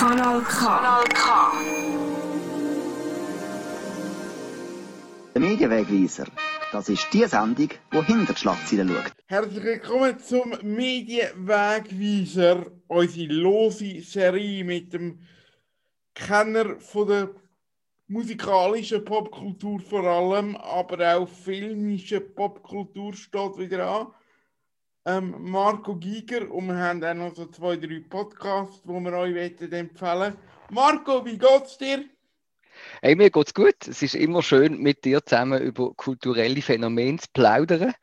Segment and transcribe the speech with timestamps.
[0.00, 0.64] Kanal K.
[0.64, 1.52] Kanal K.
[5.34, 6.24] Der Medienwegweiser.
[6.72, 9.12] Das ist die Sendung, die hinter die Schlagzeilen schaut.
[9.26, 15.18] Herzlich willkommen zum Medienwegweiser, unsere lose Serie mit dem
[16.14, 17.28] Kenner von der
[18.06, 24.06] musikalischen Popkultur vor allem, aber auch filmische Popkultur steht wieder an.
[25.06, 29.72] Ähm, Marco Giger und wir haben auch noch so zwei, drei Podcasts, die wir euch
[29.72, 30.36] empfehlen.
[30.70, 32.04] Marco, wie geht's dir?
[33.00, 33.88] Hey, mir geht's gut.
[33.88, 37.94] Es ist immer schön, mit dir zusammen über kulturelle Phänomene zu plaudern.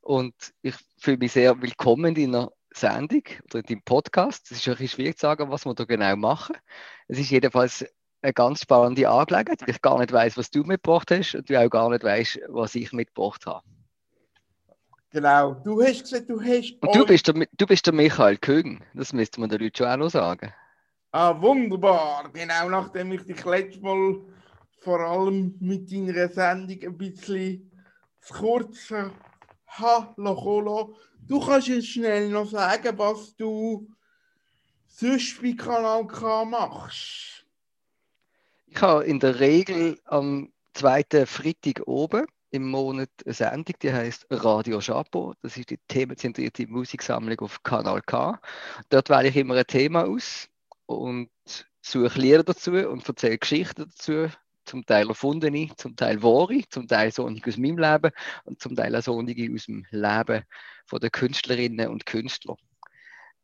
[0.00, 4.50] Und ich fühle mich sehr willkommen in deiner Sendung oder in deinem Podcast.
[4.50, 6.56] Es ist ein bisschen schwierig zu sagen, was wir da genau machen.
[7.08, 7.84] Es ist jedenfalls
[8.22, 11.60] eine ganz spannende Angelegenheit, weil ich gar nicht weiß, was du mitgebracht hast und du
[11.60, 13.62] auch gar nicht weißt, was ich mitgebracht habe.
[15.18, 16.76] Genau, du hast gesagt, du hast.
[16.80, 19.88] Und du bist, der, du bist der Michael Kögen, das müsste man den Leuten schon
[19.88, 20.54] auch noch sagen.
[21.10, 22.30] Ah, wunderbar.
[22.32, 24.20] Genau, nachdem ich dich letztes Mal
[24.78, 27.68] vor allem mit deiner Sendung ein bisschen
[28.20, 28.94] zu kurz
[29.76, 30.94] Kolo.
[31.26, 33.88] Du kannst jetzt schnell noch sagen, was du
[34.86, 37.44] sonst bei Kanal K machst.
[38.66, 44.26] Ich habe in der Regel am zweiten Freitag oben im Monat eine Sendung, die heißt
[44.30, 45.34] Radio Chapeau.
[45.42, 48.40] Das ist die themenzentrierte Musiksammlung auf Kanal K.
[48.88, 50.48] Dort wähle ich immer ein Thema aus
[50.86, 51.30] und
[51.82, 54.28] suche Lieder dazu und erzähle Geschichten dazu.
[54.64, 58.10] Zum Teil erfundene, zum Teil wahre, zum Teil sonnig aus meinem Leben
[58.44, 60.44] und zum Teil auch sonnige aus dem Leben
[60.92, 62.56] der Künstlerinnen und Künstler.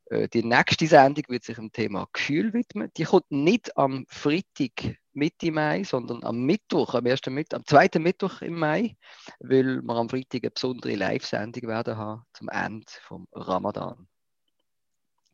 [0.06, 2.90] Äh, die nächste Sendung wird sich dem Thema Kühl widmen.
[2.96, 8.02] Die kommt nicht am Freitag Mitte Mai, sondern am Mittwoch, am ersten Mittwoch, am zweiten
[8.02, 8.96] Mittwoch im Mai,
[9.38, 14.08] weil wir am Freitag eine besondere Live-Sendung werden haben zum Ende vom Ramadan.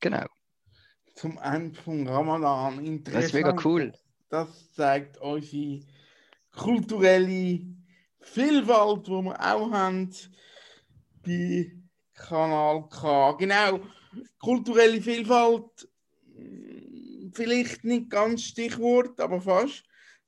[0.01, 0.27] Genau.
[1.15, 2.85] Zum Ende vom Ramadan.
[2.85, 3.17] Interessant.
[3.17, 3.93] Das ist mega cool.
[4.29, 5.81] Das zeigt unsere
[6.53, 7.61] kulturelle
[8.21, 10.15] Vielfalt, die wir auch haben
[11.25, 11.73] bei
[12.15, 13.33] Kanal K.
[13.33, 13.81] Genau,
[14.39, 15.89] kulturelle Vielfalt
[17.35, 19.85] vielleicht nicht ganz Stichwort, aber fast.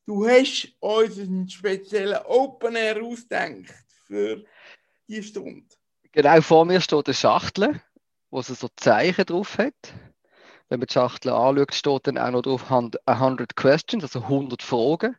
[0.06, 3.72] Du hast uns einen speziellen Open Air ausgedacht
[4.06, 4.44] für
[5.09, 5.66] die Stunde.
[6.12, 7.81] Genau, vor mir steht eine Schachtel,
[8.31, 9.94] wo sie so Zeichen drauf hat.
[10.69, 15.16] Wenn man die Schachtel anschaut, steht dann auch noch drauf 100 Questions, also 100 Fragen.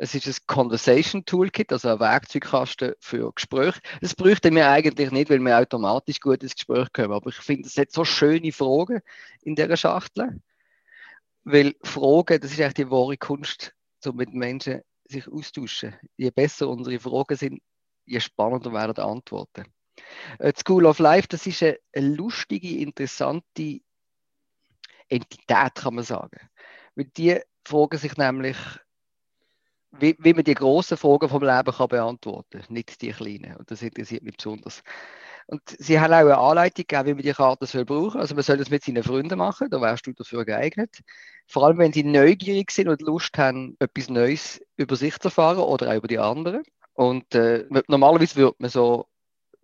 [0.00, 3.80] Es ist ein Conversation Toolkit, also ein Werkzeugkasten für Gespräche.
[4.00, 7.12] Das bräuchten wir eigentlich nicht, weil wir automatisch gut ins Gespräch kommen.
[7.12, 9.00] Aber ich finde, es hat so schöne Fragen
[9.42, 10.40] in dieser Schachtel.
[11.42, 15.96] Weil Fragen, das ist eigentlich die wahre Kunst, so mit Menschen sich austauschen.
[16.16, 17.62] Je besser unsere Fragen sind,
[18.04, 19.64] je spannender werden die Antworten.
[20.38, 23.80] Äh, die School of Life, das ist eine, eine lustige, interessante
[25.08, 26.38] Entität, kann man sagen.
[26.94, 28.56] Weil die fragen sich nämlich,
[29.92, 33.56] wie, wie man die großen Fragen vom Leben kann beantworten kann, nicht die kleinen.
[33.56, 34.82] Und das interessiert mich besonders.
[35.46, 38.44] Und sie haben auch eine Anleitung gegeben, wie man die Karte soll brauchen Also man
[38.44, 41.00] soll das mit seinen Freunden machen, da wärst du dafür geeignet.
[41.46, 45.60] Vor allem, wenn sie neugierig sind und Lust haben, etwas Neues über sich zu erfahren
[45.60, 46.62] oder auch über die anderen.
[46.92, 49.06] Und äh, normalerweise würde man so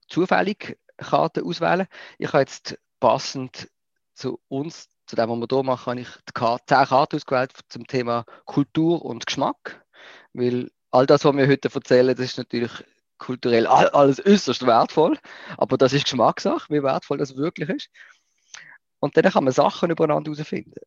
[0.09, 1.87] zufällig Karten auswählen.
[2.17, 3.69] Ich habe jetzt passend
[4.15, 7.53] zu uns, zu dem, was wir hier machen, habe ich die Karte, 10 Karten ausgewählt
[7.69, 9.84] zum Thema Kultur und Geschmack.
[10.35, 12.71] Weil all das, was wir heute erzählen, das ist natürlich
[13.19, 15.19] kulturell alles äußerst wertvoll,
[15.57, 17.89] aber das ist Geschmackssache, wie wertvoll das wirklich ist.
[18.99, 20.81] Und dann kann man Sachen übereinander herausfinden.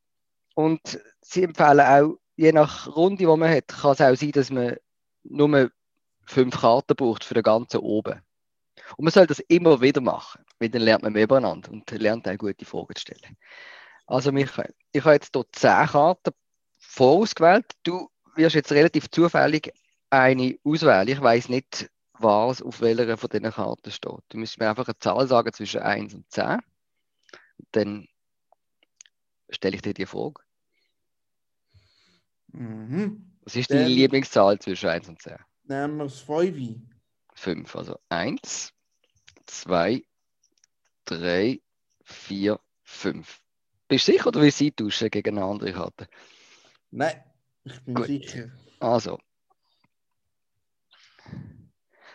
[0.54, 4.50] Und sie empfehlen auch, je nach Runde, die man hat, kann es auch sein, dass
[4.50, 4.76] man
[5.24, 5.72] nur
[6.26, 8.22] fünf Karten braucht für den ganzen oben.
[8.98, 12.28] Und man soll das immer wieder machen, weil dann lernt man mehr übereinander und lernt
[12.28, 13.38] auch gute Fragen zu stellen.
[14.06, 16.34] Also Michael, ich habe jetzt hier zehn Karten
[16.80, 17.66] vorausgewählt.
[17.84, 19.74] Du wirst jetzt relativ zufällig
[20.10, 21.08] eine auswählen.
[21.08, 24.20] Ich weiß nicht, was auf welcher von diesen Karten steht.
[24.30, 26.46] Du müsstest mir einfach eine Zahl sagen zwischen 1 und 10.
[27.58, 28.08] Und dann
[29.50, 30.42] stelle ich dir die Frage.
[32.48, 33.38] Mhm.
[33.42, 35.36] Was ist deine Lieblingszahl zwischen 1 und 10?
[35.64, 36.80] Nehmen wir das 5.
[37.36, 37.76] 5.
[37.76, 38.74] Also 1,
[39.46, 40.04] 2,
[41.06, 41.62] 3,
[42.04, 43.42] 4, 5.
[43.88, 46.08] Bist du sicher oder willst du tauschen gegen eine andere Karte?
[46.92, 47.24] Nein,
[47.72, 48.08] ich bin Gut.
[48.08, 48.52] sicher.
[48.80, 49.20] Also,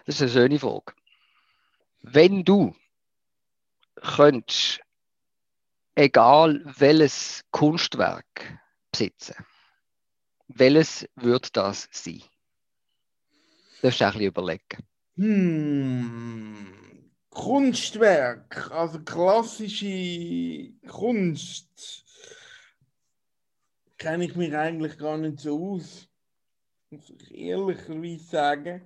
[0.07, 0.93] das ist eine schöne Frage.
[2.03, 2.75] Wenn du
[3.97, 4.81] könntest,
[5.95, 8.59] egal welches Kunstwerk
[8.91, 9.37] besitzen,
[10.49, 12.23] welches würde das sein?
[13.83, 14.79] Das du ein bisschen überlegen.
[15.17, 16.73] Hm,
[17.31, 22.05] Kunstwerk, also klassische Kunst.
[24.03, 26.09] Kenne ich mich eigentlich gar nicht so aus.
[26.91, 28.83] Muss ich ehrlicherweise sagen.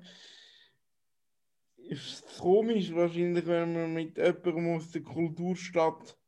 [1.79, 6.19] Ist es komisch wahrscheinlich, wenn man mit jemandem aus der Kulturstadt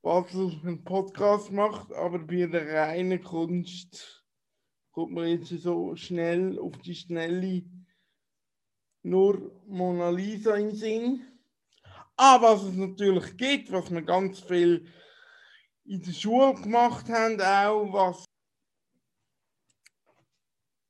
[0.00, 4.24] Basel einen Podcast macht, aber bei der reinen Kunst
[4.90, 7.64] kommt man jetzt so schnell auf die Schnelle
[9.02, 11.20] nur Mona Lisa in Sinn.
[12.16, 14.86] Aber was es natürlich gibt, was wir ganz viel
[15.84, 18.24] in der Schule gemacht haben, auch was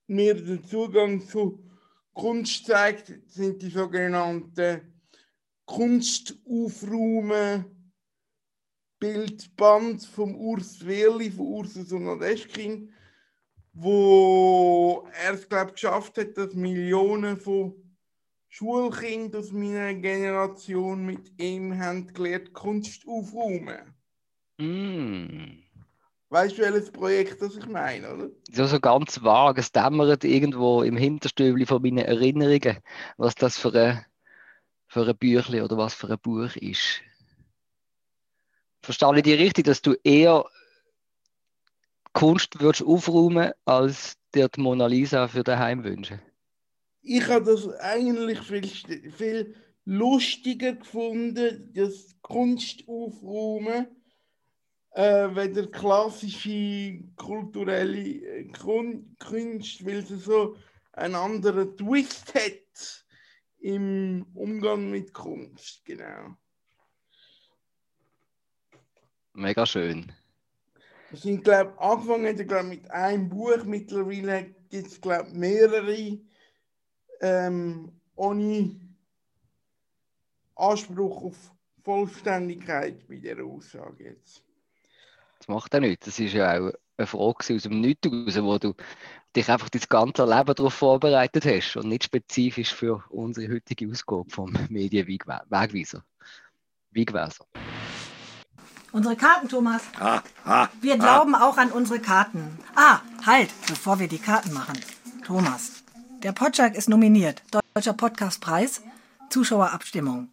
[0.06, 1.65] mir den Zugang zu
[2.12, 5.03] Kunst zeigt, sind die sogenannten
[5.65, 7.65] Kunstaufruhmen
[8.99, 12.93] Bildband vom Urs Wehrli, von Ursus und Nadeschkin,
[13.73, 17.75] wo er es, glaube geschafft hat, dass Millionen von
[18.49, 23.93] Schulkinder aus meiner Generation mit ihm haben gelernt, Kunst aufräumen.
[24.62, 25.59] Mm.
[26.29, 28.31] Weißt du, welches Projekt das ich meine, oder?
[28.50, 32.79] So, so ganz vag, es dämmert irgendwo im Hinterstübli von meinen Erinnerungen,
[33.17, 34.06] was das für ein,
[34.87, 37.00] für ein Büchlein oder was für ein Buch ist.
[38.82, 40.44] Verstehe ich dich richtig, dass du eher
[42.12, 46.20] Kunst würdest aufräumen, als dir die Mona Lisa für daheim wünschen?
[47.03, 49.55] Ich habe das eigentlich viel, viel
[49.85, 53.88] lustiger gefunden, das Kunst aufräumen,
[54.94, 60.56] äh, wenn der klassische kulturelle äh, Kun- Kunst, weil sie so
[60.93, 63.06] einen anderen Twist hat
[63.61, 66.37] im Umgang mit Kunst, genau.
[69.35, 70.12] Mega schön.
[71.11, 76.19] Das sind, glaube angefangen hat glaub, mit einem Buch, mittlerweile gibt es, glaube mehrere,
[77.21, 78.81] ähm, ohne
[80.55, 81.53] Anspruch auf
[81.83, 84.43] Vollständigkeit bei der Aussage jetzt.
[85.43, 86.06] Das macht ja nichts.
[86.06, 88.75] Das ist ja auch eine Frage aus dem Nichts raus, wo du
[89.35, 94.31] dich einfach das ganze Leben darauf vorbereitet hast und nicht spezifisch für unsere heutige Ausgabe
[94.31, 96.05] vom Medienwegweiser.
[96.93, 97.44] Wegweiser.
[98.93, 99.83] Unsere Karten, Thomas.
[99.99, 102.56] Ah, ah, Wir glauben auch an unsere Karten.
[102.77, 104.79] Ah, halt, bevor wir die Karten machen.
[105.27, 105.83] Thomas,
[106.23, 107.43] der Potschak ist nominiert.
[107.75, 108.81] Deutscher Podcastpreis,
[109.29, 110.29] Zuschauerabstimmung.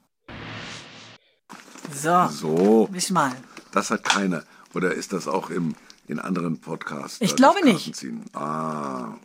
[1.92, 3.32] So, so, wisch mal.
[3.72, 4.44] das hat keiner.
[4.74, 5.76] Oder ist das auch im,
[6.08, 7.22] in anderen Podcasts?
[7.22, 8.06] Ich glaube nicht.
[8.34, 9.18] Ah,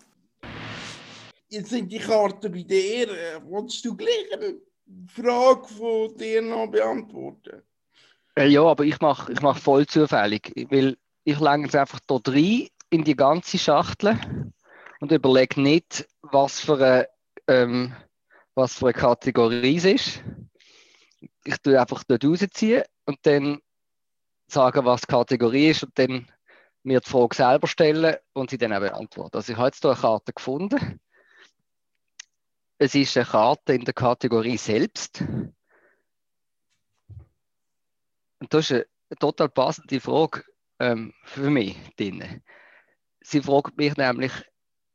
[1.48, 3.08] Jetzt sind die Karten bei dir.
[3.44, 4.56] Wolltest du gleich eine
[5.06, 7.62] Frage von dir noch beantworten?
[8.34, 12.28] Äh, Ja, aber ich mache ich mach voll zufällig, weil ich lege es einfach dort
[12.28, 14.18] rein in die ganze Schachtel
[15.00, 17.08] und überlege nicht, was für eine,
[17.46, 17.94] ähm,
[18.54, 20.24] was für eine Kategorie es ist.
[21.44, 23.60] Ich tue einfach dort rausziehen und dann
[24.46, 26.26] sagen, was die Kategorie ist und dann
[26.82, 29.36] mir die Frage selber stellen und sie dann auch beantworten.
[29.36, 31.00] Also ich habe jetzt hier eine Karte gefunden.
[32.78, 35.22] Es ist eine Karte in der Kategorie selbst.
[38.40, 40.44] Und das ist eine total passende Frage
[40.78, 42.42] ähm, für mich drin.
[43.20, 44.32] Sie fragt mich nämlich,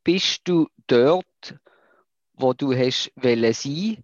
[0.03, 1.55] bist du dort,
[2.33, 4.03] wo du hast wollen sein,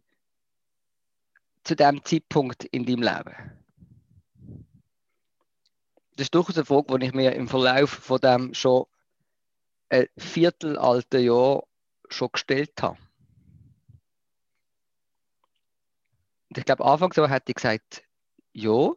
[1.63, 3.54] zu dem Zeitpunkt in deinem Leben?
[6.15, 8.85] Das ist durchaus eine Frage, die ich mir im Verlauf von dem schon
[9.89, 11.63] ein Viertel alten Jahr
[12.09, 12.97] schon gestellt habe.
[16.49, 18.03] Und ich glaube, anfangs hätte ich gesagt,
[18.53, 18.91] ja.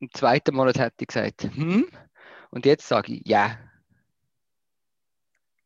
[0.00, 1.88] Im zweiten Monat hätte ich gesagt, hm.
[2.50, 3.56] Und jetzt sage ich, ja.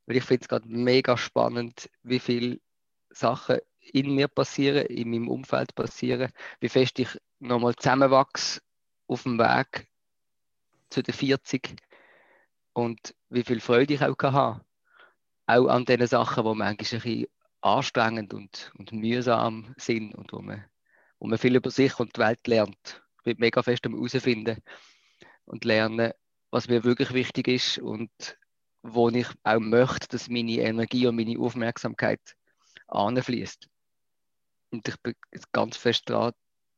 [0.04, 2.60] Weil ich finde es gerade mega spannend, wie viele
[3.08, 8.60] Sachen in mir passieren, in meinem Umfeld passieren, wie fest ich nochmal zusammenwachse
[9.06, 9.88] auf dem Weg
[10.94, 11.76] zu den 40
[12.72, 14.64] und wie viel Freude ich auch habe.
[15.46, 17.26] Auch an den Sachen, die manchmal ein bisschen
[17.60, 20.64] anstrengend und, und mühsam sind und wo man,
[21.18, 23.02] wo man viel über sich und die Welt lernt.
[23.18, 24.62] Ich bin mega fest am herausfinden
[25.44, 26.12] und lernen,
[26.50, 28.10] was mir wirklich wichtig ist und
[28.82, 32.20] wo ich auch möchte, dass meine Energie und meine Aufmerksamkeit
[32.86, 33.68] anfließt.
[34.70, 35.14] Und ich bin
[35.52, 36.32] ganz fest dran,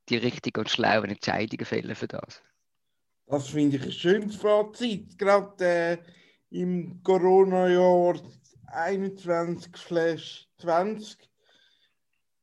[0.09, 2.43] die richtigen und schlauen Entscheidungen fällen für das.
[3.29, 5.19] Das finde ich ein schönes Fazit.
[5.19, 5.99] Gerade äh,
[6.51, 8.21] im Corona-Jahr
[8.73, 11.17] 21/20,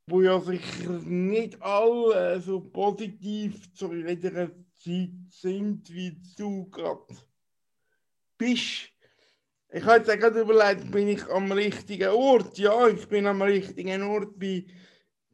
[0.08, 7.16] wo ja sicher nicht alle so positiv zu jeder Zeit sind, wie du gerade
[8.38, 8.90] bist.
[9.70, 12.58] Ich habe jetzt gerade überlegt, bin ich am richtigen Ort?
[12.58, 14.66] Ja, ich bin am richtigen Ort bei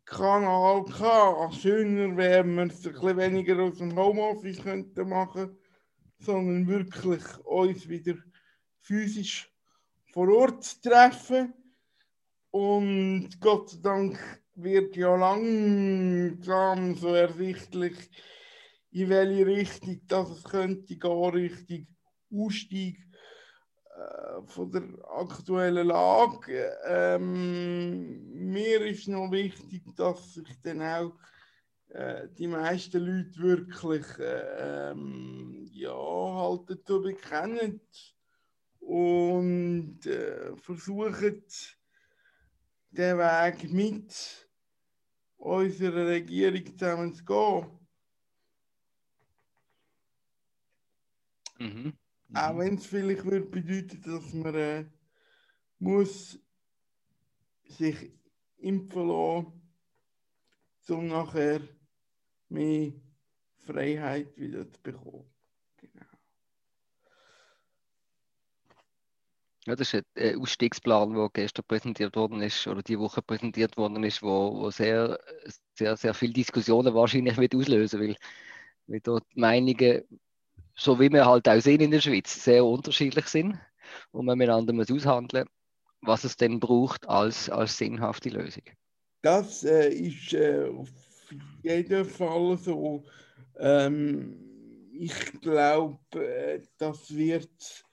[0.10, 1.52] Kanal K.
[1.52, 5.56] Schöner wäre, wenn wir es ein bisschen weniger aus dem Homeoffice könnten machen
[6.20, 8.16] sondern wirklich uns wieder
[8.82, 9.52] physisch
[10.12, 11.54] vor Ort treffen.
[12.52, 17.96] Und Gott sei Dank wird ja langsam so ersichtlich,
[18.92, 21.88] in welche Richtung dass es könnte gehen, Richtung
[22.34, 23.09] Ausstieg
[24.48, 26.78] von der aktuellen Lage.
[26.86, 31.14] Ähm, mir ist noch wichtig, dass sich dann auch
[31.90, 37.82] äh, die meisten Leute wirklich äh, ähm, ja, halt dazu bekennen
[38.80, 41.44] und äh, versuchen,
[42.92, 44.48] den Weg mit
[45.38, 47.80] unserer Regierung zusammen zu gehen.
[51.60, 51.99] Mhm.
[52.34, 52.60] Auch Mhm.
[52.60, 54.86] wenn es vielleicht würde bedeuten, dass man äh,
[55.80, 56.40] muss
[57.68, 58.12] sich
[58.58, 59.62] impfen lassen,
[60.90, 61.62] um nachher
[62.50, 62.94] mehr
[63.58, 65.26] Freiheit wieder zu bekommen.
[65.78, 66.06] Genau.
[69.66, 73.78] Ja, das ist ein äh, Ausstiegsplan, der gestern präsentiert worden ist oder die Woche präsentiert
[73.78, 75.20] worden ist, wo, wo sehr,
[75.76, 78.16] sehr, sehr viele Diskussionen wahrscheinlich wird auslösen, weil,
[78.88, 80.04] weil dort die Meinungen,
[80.80, 83.60] so wie wir halt auch sehen in der Schweiz, sehr unterschiedlich sind
[84.12, 85.48] und man miteinander muss aushandeln,
[86.02, 88.64] was es denn braucht als, als sinnhafte Lösung.
[89.22, 90.90] Das äh, ist äh, auf
[91.62, 93.04] jeden Fall so.
[93.58, 97.86] Ähm, ich glaube, äh, das wird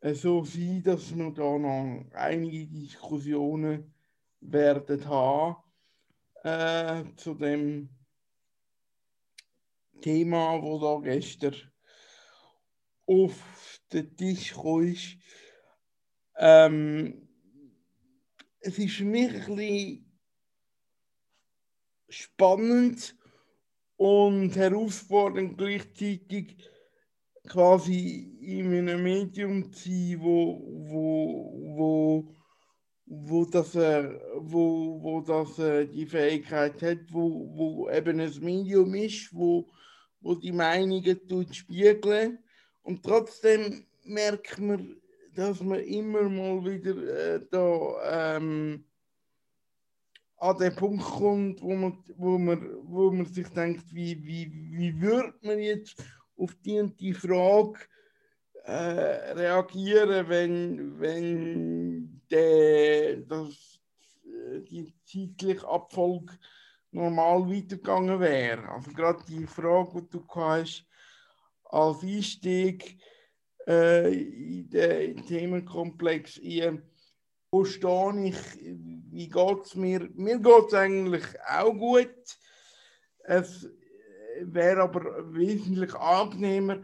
[0.00, 3.94] äh, so sein, dass wir da noch einige Diskussionen
[4.40, 5.56] werden haben
[6.42, 7.88] äh, zu dem
[10.02, 11.69] Thema, wo da gestern
[13.10, 13.80] auf
[14.16, 14.84] Tisch kam.
[14.84, 15.16] ist.
[16.38, 17.28] Ähm,
[18.60, 20.20] es ist für mich ein bisschen
[22.08, 23.16] spannend
[23.96, 26.56] und herausfordernd gleichzeitig
[27.48, 32.34] quasi in einem Medium zu sein, wo, wo, wo,
[33.06, 38.94] wo das, äh, wo, wo das äh, die Fähigkeit hat, wo, wo eben ein Medium
[38.94, 39.68] ist, wo,
[40.20, 41.20] wo die Meinungen
[41.52, 42.38] spiegeln
[42.90, 45.00] und trotzdem merkt man,
[45.36, 48.84] dass man immer mal wieder äh, da ähm,
[50.38, 55.00] an den Punkt kommt, wo man, wo man, wo man sich denkt, wie, wie, wie
[55.00, 56.02] würde man jetzt
[56.36, 57.78] auf die und die Frage
[58.64, 63.78] äh, reagieren, wenn, wenn der, das,
[64.24, 66.36] äh, die zeitliche Abfolge
[66.90, 68.68] normal weitergegangen wäre.
[68.68, 70.89] Also gerade die Frage, die du hast,
[71.70, 72.98] als Einstieg
[73.66, 76.82] äh, in den Themenkomplex, in,
[77.52, 78.36] wo stehe ich,
[79.10, 80.08] wie geht es mir?
[80.14, 82.38] Mir geht es eigentlich auch gut.
[83.24, 83.68] Es
[84.42, 86.82] wäre aber wesentlich angenehmer,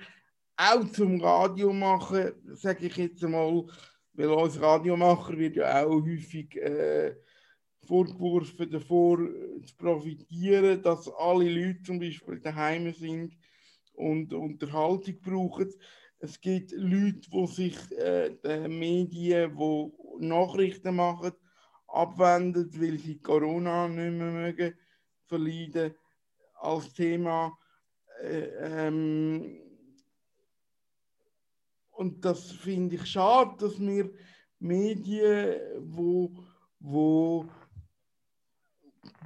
[0.57, 3.67] auch zum Radio machen, sage ich jetzt mal,
[4.15, 7.15] weil als Radiomacher wird ja auch häufig äh,
[7.87, 13.37] vorgeworfen, davor zu profitieren, dass alle Leute zum Beispiel daheim sind
[13.97, 15.73] und Unterhaltung brauchen.
[16.19, 21.33] Es gibt Leute, die sich äh, den Medien, die Nachrichten machen,
[21.89, 24.75] abwenden, weil sie Corona nicht mehr mögen,
[25.27, 25.95] verleiden
[26.61, 27.57] als Thema.
[28.23, 29.61] Äh, ähm,
[31.91, 34.11] und das finde ich schade, dass wir
[34.59, 36.33] Medien, wo,
[36.79, 37.47] wo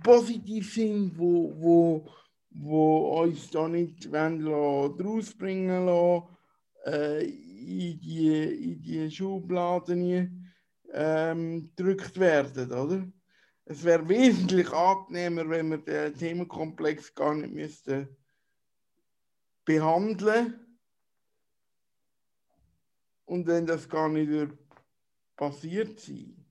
[0.02, 2.10] positiv sind, wo, wo,
[2.50, 4.98] wo uns da nicht wollen lassen,
[6.86, 10.52] äh, in, die, in die Schubladen
[10.92, 13.06] ähm, gedrückt werden, oder?
[13.64, 18.08] Es wäre wesentlich angenehmer, wenn wir den Themenkomplex gar nicht müssten
[19.64, 20.66] behandeln
[23.26, 24.58] und wenn das gar nicht würde
[25.36, 26.44] passiert sein.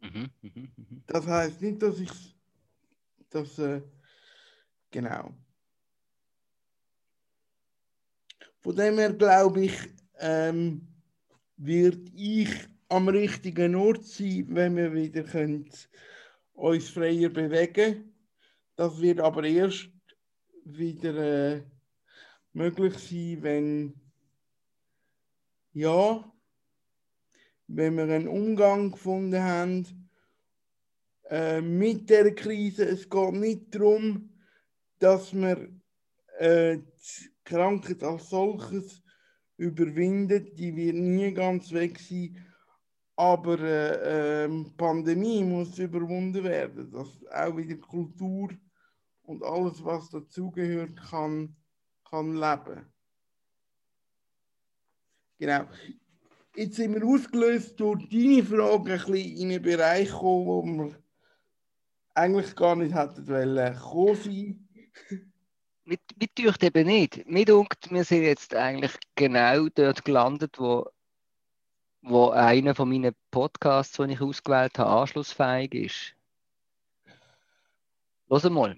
[0.00, 1.02] Mhm, mhm, mhm.
[1.06, 2.37] Das heißt nicht, dass ich
[3.30, 3.82] das äh,
[4.90, 5.34] genau.
[8.60, 9.76] Von dem her glaube ich,
[10.18, 10.86] ähm,
[11.56, 12.50] wird ich
[12.88, 15.68] am richtigen Ort sein, wenn wir wieder können,
[16.54, 18.14] uns freier bewegen.
[18.76, 19.90] Das wird aber erst
[20.64, 21.62] wieder äh,
[22.52, 24.00] möglich sein, wenn
[25.72, 26.32] ja,
[27.68, 29.97] wenn wir einen Umgang gefunden haben
[31.30, 32.84] äh, mit der Krise.
[32.86, 34.30] Es geht nicht darum,
[34.98, 35.68] dass wir
[36.38, 39.02] äh, die Krankheit als solches
[39.56, 40.54] überwinden.
[40.54, 42.44] Die wird nie ganz weg sein.
[43.16, 48.50] Aber äh, ähm, Pandemie muss überwunden werden, dass auch wieder Kultur
[49.22, 51.56] und alles, was dazugehört, kann,
[52.08, 52.86] kann leben.
[55.38, 55.64] Genau.
[56.54, 61.07] Jetzt sind wir ausgelöst durch deine Frage ein bisschen in einen Bereich gekommen, wo wir
[62.18, 64.68] eigentlich gar nicht hätten wollen kommen sein.
[65.84, 67.26] Mit, mit dürft eben nicht.
[67.26, 70.86] Mir denkt, wir sind jetzt eigentlich genau dort gelandet, wo,
[72.02, 76.14] wo einer von meinen Podcasts, den ich ausgewählt habe, anschlussfähig ist.
[78.28, 78.76] Los mal.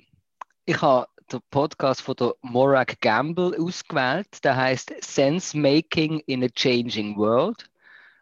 [0.66, 4.44] Ich habe den Podcast von der Morag Gamble ausgewählt.
[4.44, 7.68] Der heißt Sense Making in a Changing World.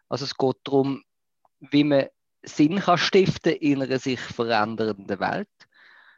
[0.07, 1.03] Also es geht darum,
[1.59, 2.07] wie man
[2.49, 5.49] Sinn kann stiften in einer sich verändernden Welt.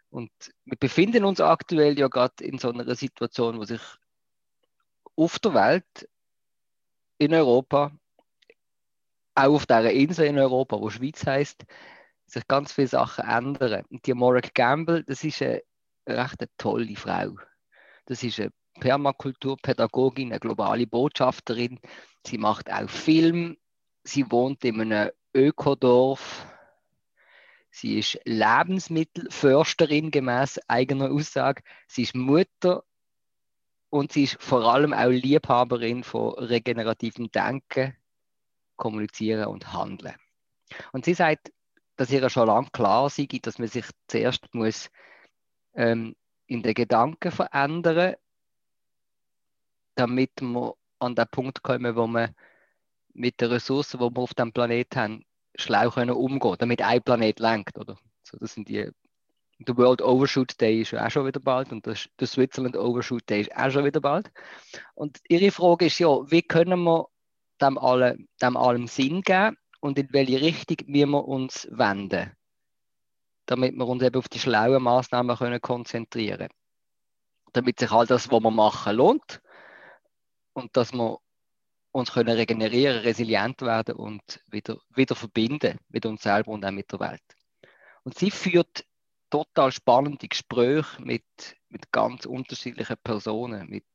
[0.09, 0.31] Und
[0.65, 3.81] wir befinden uns aktuell ja gerade in so einer Situation, wo sich
[5.15, 6.09] auf der Welt,
[7.17, 7.91] in Europa,
[9.35, 11.65] auch auf dieser Insel in Europa, wo Schweiz heißt,
[12.25, 13.85] sich ganz viele Sachen ändern.
[13.89, 15.61] Und die Morag Gamble, das ist eine
[16.07, 17.35] recht tolle Frau.
[18.05, 21.79] Das ist eine Permakulturpädagogin, eine globale Botschafterin.
[22.25, 23.57] Sie macht auch Film.
[24.03, 26.45] Sie wohnt in einem Ökodorf.
[27.69, 31.63] Sie ist Lebensmittelförsterin gemäß eigener Aussage.
[31.87, 32.83] Sie ist Mutter
[33.89, 37.95] und sie ist vor allem auch Liebhaberin von regenerativem Denken,
[38.75, 40.15] Kommunizieren und Handeln.
[40.91, 41.51] Und sie sagt,
[41.95, 44.89] dass ihr schon lange klar sei, dass man sich zuerst muss
[45.73, 46.15] ähm,
[46.47, 48.15] in den Gedanken verändern,
[49.95, 52.33] damit wir an den Punkt kommen, wo wir
[53.13, 55.25] mit den Ressourcen, die wir auf dem Planeten haben,
[55.55, 57.97] schlau können umgehen, damit ein Planet lenkt, oder?
[58.23, 58.89] So, das sind die.
[59.59, 63.41] Der World Overshoot Day ist ja auch schon wieder bald und der, Switzerland Overshoot Day
[63.41, 64.31] ist auch schon wieder bald.
[64.95, 67.07] Und Ihre Frage ist ja, wie können wir
[67.61, 72.31] dem, alle, dem allem Sinn geben und in welche Richtung wir uns wenden,
[73.45, 76.49] damit wir uns eben auf die schlauen Maßnahmen können konzentrieren
[77.53, 79.41] Damit sich all das, was wir machen, lohnt
[80.53, 81.19] und dass wir
[81.91, 86.91] uns können regenerieren, resilient werden und wieder, wieder verbinden mit uns selber und auch mit
[86.91, 87.21] der Welt.
[88.03, 88.85] Und sie führt
[89.29, 91.25] total spannende Gespräche mit,
[91.69, 93.85] mit ganz unterschiedlichen Personen, mit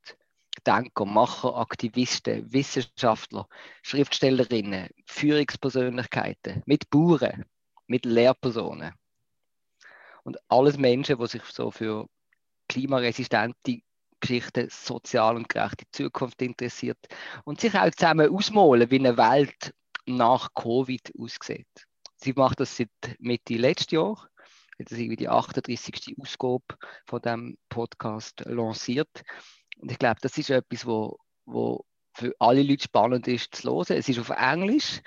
[0.67, 3.47] Denker, Macher, Aktivisten, Wissenschaftler,
[3.83, 7.45] Schriftstellerinnen, Führungspersönlichkeiten, mit Bauern,
[7.87, 8.95] mit Lehrpersonen.
[10.25, 12.09] Und alles Menschen, die sich so für
[12.69, 13.81] klimaresistente
[14.27, 16.99] Geschichten, sozial und gerechte Zukunft interessiert
[17.45, 19.73] und sich auch zusammen ausmalen, wie eine Welt
[20.05, 21.69] nach Covid aussieht.
[22.17, 24.29] Sie macht das seit Mitte letztes Jahr.
[24.79, 26.17] Das ist die 38.
[26.21, 26.65] Ausgabe
[27.07, 29.23] von dem Podcast lanciert.
[29.79, 31.85] Und ich glaube, das ist etwas, wo, wo
[32.15, 33.97] für alle Leute spannend ist zu hören.
[33.97, 35.03] Es ist auf Englisch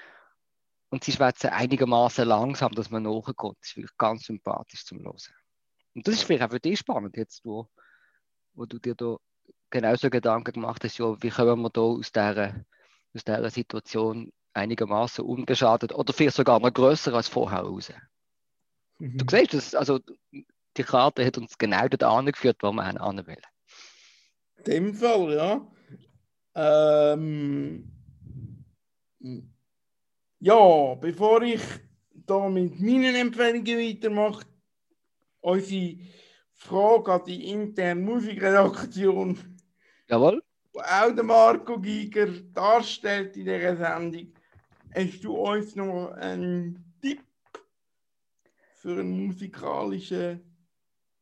[0.91, 3.58] und sie schwätzen einigermaßen langsam, dass man nachkommt.
[3.60, 5.17] Das ist wirklich ganz sympathisch zum Hören.
[5.93, 7.69] Und das ist vielleicht auch für dich spannend, jetzt, wo,
[8.59, 9.17] wo du dir da
[9.69, 12.65] genauso Gedanken gemacht hast, ja, wie kommen wir da aus dieser,
[13.15, 17.91] aus dieser Situation einigermaßen ungeschadet oder vielleicht sogar noch größer als vorher raus.
[18.99, 19.17] Mhm.
[19.17, 19.99] Du siehst, das, also
[20.75, 23.37] die Karte hat uns genau dort angeführt, wo wir hin wollen.
[24.57, 25.71] In dem Fall, ja.
[26.55, 27.91] Ähm,
[30.39, 31.61] ja, bevor ich
[32.11, 34.45] da mit meinen Empfehlungen weitermache,
[35.39, 35.97] unsere
[36.59, 39.37] Frage an die interne Musikredaktion.
[40.07, 40.43] Jawohl.
[40.73, 44.33] Wo auch der Marco Giger darstellt in dieser Sendung.
[44.93, 47.23] Hast du uns noch einen Tipp
[48.75, 50.41] für einen musikalischen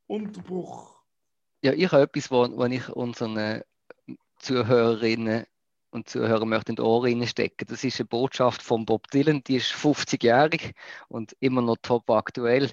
[0.08, 0.98] Unterbruch?
[1.64, 3.62] Ja, ich habe etwas, wo, wo ich unseren
[4.40, 5.46] Zuhörerinnen
[5.92, 7.68] und Zuhörern möchte in die Ohren stecken.
[7.70, 10.74] Das ist eine Botschaft von Bob Dylan, die ist 50-jährig
[11.08, 12.72] und immer noch top aktuell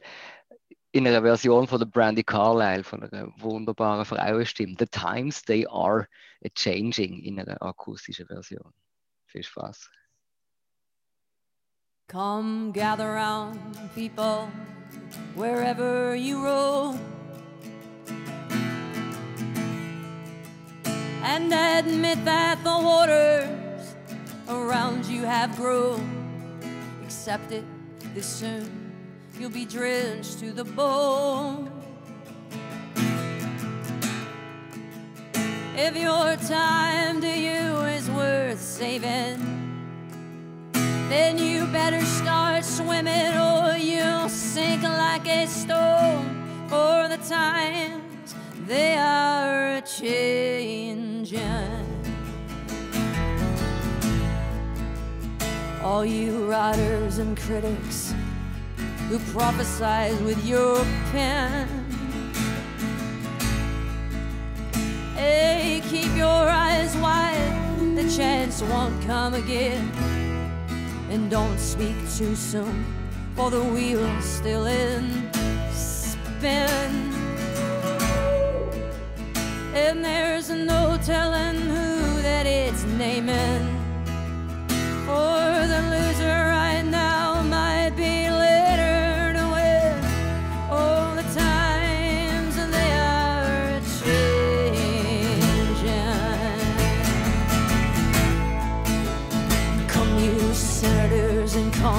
[0.95, 4.77] in einer Version von der Brandy Carlile, von einer wunderbaren Frauenstimme.
[4.79, 6.07] The Times They Are
[6.55, 8.73] Changing in einer akustischen Version.
[9.27, 9.91] Viel Spaß.
[12.07, 13.59] Come gather round,
[13.97, 14.49] people,
[15.35, 17.01] wherever you roam.
[21.25, 23.97] And admit that the waters
[24.49, 26.07] around you have grown.
[27.03, 27.65] Accept it
[28.15, 28.84] this soon
[29.39, 31.71] you'll be drenched to the bone.
[35.77, 39.41] If your time to you is worth saving,
[41.09, 46.67] then you better start swimming or you'll sink like a stone.
[46.69, 48.35] For the times
[48.67, 51.41] they are changing.
[55.83, 58.15] All you writers and critics
[59.09, 61.69] who prophesies with your pen.
[65.15, 69.91] Hey, keep your eyes wide, the chance won't come again.
[71.11, 72.85] And don't speak too soon,
[73.37, 75.31] for the wheel's still in
[75.73, 77.13] spin.
[79.75, 83.81] And there's no telling who that it's naming.
[85.07, 87.34] For the loser right now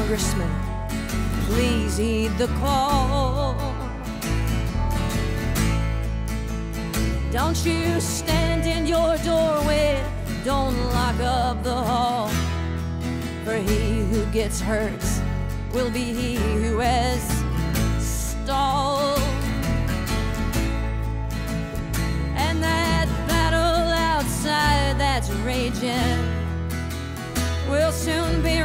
[0.06, 0.52] congressmen,
[1.48, 3.56] please heed the call.
[7.32, 10.06] Don't you stand in your doorway,
[10.44, 12.30] don't lock up the hall.
[13.44, 15.04] For he who gets hurt
[15.74, 17.24] will be he who has
[17.98, 19.20] stalled.
[22.38, 26.20] And that battle outside that's raging
[27.68, 28.62] will soon be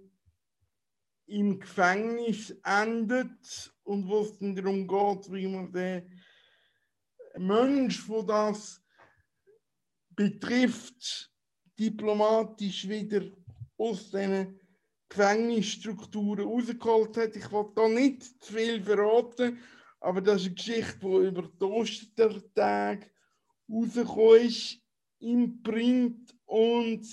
[1.27, 6.09] im Gefängnis endet und wo es dann darum geht, wie man den
[7.37, 8.81] Mensch, wo das
[10.11, 11.33] betrifft,
[11.79, 13.23] diplomatisch wieder
[13.77, 14.62] aus diesen
[15.13, 17.37] Gefängnisstrukturen rausgeholt hat.
[17.37, 19.59] Ich will da nicht zu viel verraten,
[20.01, 23.11] aber das ist eine Geschichte, die über die Ostertage
[23.71, 24.79] rausgekommen ist
[25.21, 27.07] im Print und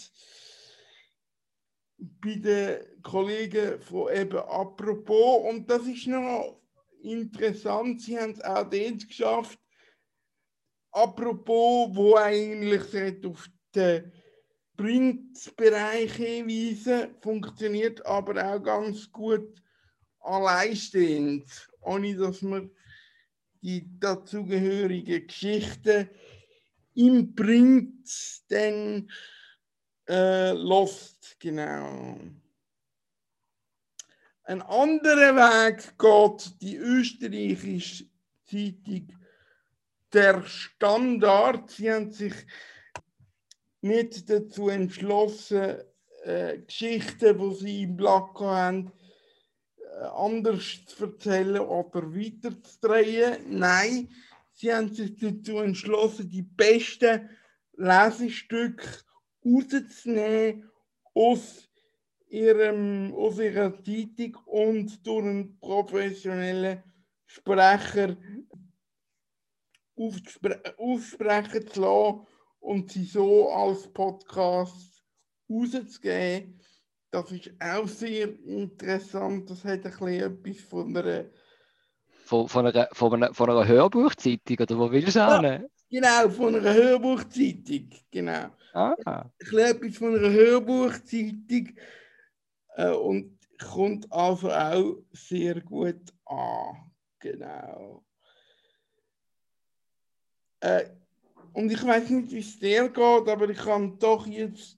[1.98, 5.50] bei den Kollegen von eben apropos.
[5.50, 6.62] Und das ist noch
[7.02, 9.60] interessant, sie haben es auch dort geschafft,
[10.92, 14.12] apropos, wo eigentlich auf den
[14.80, 19.62] Printbereich hinweisen, funktioniert aber auch ganz gut
[20.22, 22.72] alleinstehend, ohne dass man
[23.62, 26.10] die dazugehörigen Geschichten
[26.96, 28.10] im Print
[28.48, 29.12] dann
[30.08, 32.18] äh, lost, genau.
[34.44, 38.06] Ein anderer Weg geht die österreichische
[38.46, 39.10] Zeitung
[40.14, 41.70] Der Standard.
[41.70, 42.34] Sie haben sich
[43.82, 45.78] nicht dazu entschlossen,
[46.24, 48.92] äh, Geschichten, die sie im Blatt haben,
[49.78, 53.38] äh, anders zu erzählen oder weiterzudrehen.
[53.58, 54.10] Nein,
[54.54, 57.30] sie haben sich dazu entschlossen, die besten
[57.74, 58.86] Lesestücke
[59.46, 60.70] rauszunehmen
[61.14, 61.70] aus,
[62.28, 66.84] ihrem, aus ihrer Zeitung und durch einen professionellen
[67.26, 68.18] Sprecher
[69.96, 72.28] aussprechen zu lassen
[72.60, 75.04] und sie so als Podcast
[75.50, 76.60] rauszugeben.
[77.12, 79.50] Das ist auch sehr interessant.
[79.50, 80.08] Das hat ein bisschen
[80.46, 81.26] etwas von einer.
[82.26, 85.42] Von, von, einer, von, einer, von einer Hörbuchzeitung, oder wo willst du Ja.
[85.42, 85.68] hin?
[85.90, 87.90] Genau, von einer Hörbuchzeitung.
[88.12, 88.50] Genau.
[88.74, 91.70] Ah, Ein bisschen etwas von einer Hörbuchzeitung.
[92.76, 96.92] Äh, und kommt also auch sehr gut an.
[97.18, 98.06] Genau.
[100.60, 100.86] Äh,
[101.54, 104.78] und ich weiß nicht, wie es dir geht, aber ich habe doch jetzt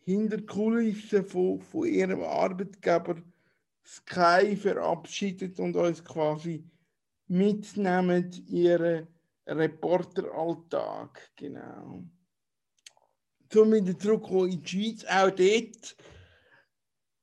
[0.00, 3.16] hinter Kulissen von, von ihrem Arbeitgeber
[3.84, 6.64] Sky verabschiedet und uns quasi
[7.26, 9.08] mitnehmen ihren
[9.46, 11.32] Reporteralltag.
[11.36, 12.04] Genau.
[13.48, 15.96] Zum wieder zurückkommen in die Schweiz, auch dort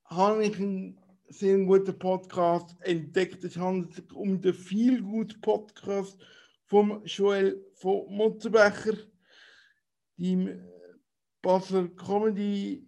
[0.05, 3.43] habe ich einen sehr guten Podcast entdeckt.
[3.43, 6.17] Es handelt sich um den Feelgood Podcast
[6.65, 8.97] vom Joel von Mutzenbecher,
[10.17, 10.61] dem
[11.47, 12.85] Basler Comedy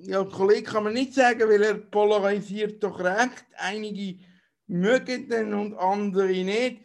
[0.00, 3.46] ja, Kollege kann man nicht sagen, weil er polarisiert doch recht.
[3.56, 4.22] Einige
[4.66, 6.82] mögen den und andere nicht.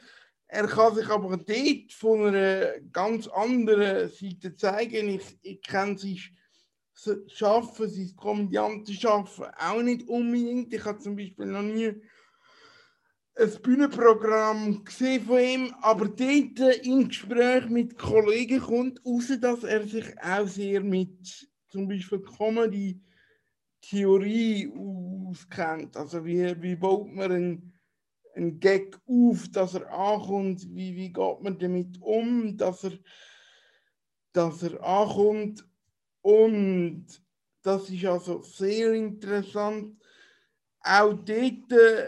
[0.47, 5.09] Er kann sich aber dort von einer ganz anderen Seite zeigen.
[5.09, 6.19] Ich, ich kenne sein
[7.27, 10.73] Schaffen, sein Komödiantenschaffen auch nicht unbedingt.
[10.73, 12.01] Ich habe zum Beispiel noch nie
[13.39, 19.87] ein Bühnenprogramm gesehen von ihm, aber dort im Gespräch mit Kollegen kommt raus, dass er
[19.87, 22.99] sich auch sehr mit zum Beispiel Comedy
[23.81, 24.71] Theorie
[25.29, 25.95] auskennt.
[25.95, 27.73] Also wie, wie baut man einen,
[28.35, 32.93] einen Gag auf, dass er ankommt, wie, wie geht man damit um, dass er,
[34.33, 35.63] dass er ankommt
[36.21, 37.05] und
[37.61, 40.01] das ist also sehr interessant.
[40.81, 42.07] Auch dort äh,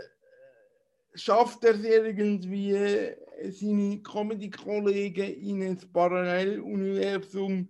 [1.13, 3.15] schafft er es irgendwie,
[3.51, 7.69] seine Comedy-Kollegen in ein Paralleluniversum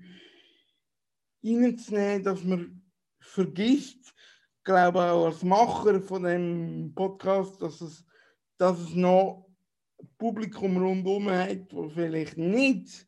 [1.41, 2.81] hineinzunehmen, dass man
[3.19, 4.13] vergisst,
[4.57, 8.05] ich glaube auch als Macher von dem Podcast, dass es,
[8.57, 9.47] dass es noch
[10.17, 13.07] Publikum rundherum hat, das vielleicht nicht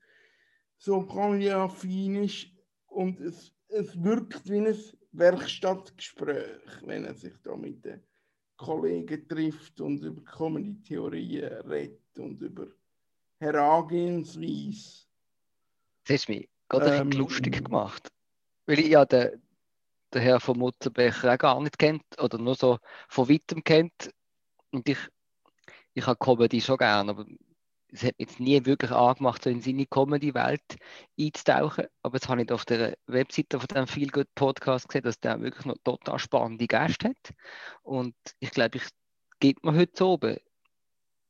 [0.77, 2.47] so comedy-affin ist.
[2.87, 4.75] Und es, es wirkt wie ein
[5.11, 8.01] Werkstattgespräch, wenn er sich da mit den
[8.61, 12.67] Kollegen trifft und über Comedy-Theorien redet und über
[13.39, 15.07] Herangehensweise.
[16.05, 18.07] Das hast mich gerade Ähm, lustig gemacht.
[18.67, 19.41] Weil ich ja den,
[20.13, 22.77] den Herrn von Mutterbecher auch gar nicht kennt oder nur so
[23.09, 24.11] von weitem kennt.
[24.71, 24.99] Und ich,
[25.95, 27.25] ich habe Comedy schon gern, aber
[27.91, 30.77] es hat mich jetzt nie wirklich angemacht, so in seine Comedy-Welt
[31.19, 31.85] einzutauchen.
[32.03, 35.41] Aber jetzt habe ich auf der Webseite von dem Feel Good Podcast gesehen, dass der
[35.41, 37.33] wirklich noch total spannende Gäste hat.
[37.83, 38.83] Und ich glaube, ich
[39.39, 40.37] gebe mir heute oben,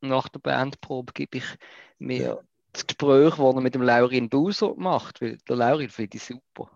[0.02, 1.45] nach der Bandprobe, gebe ich
[1.97, 2.43] mir
[2.74, 6.69] das Gespräch, das er mit dem Laurin Buser macht, weil der Laurin finde ich super.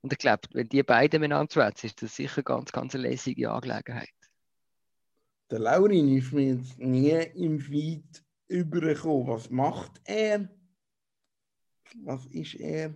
[0.00, 3.50] Und ich glaube, wenn die beiden miteinander schwätzen, ist das sicher ganz, ganz eine lässige
[3.50, 4.08] Angelegenheit.
[5.50, 8.22] Der Laurin ist mir jetzt nie im Feed
[8.52, 9.26] übergekommen.
[9.28, 10.48] Was macht er?
[12.04, 12.94] Was ist er?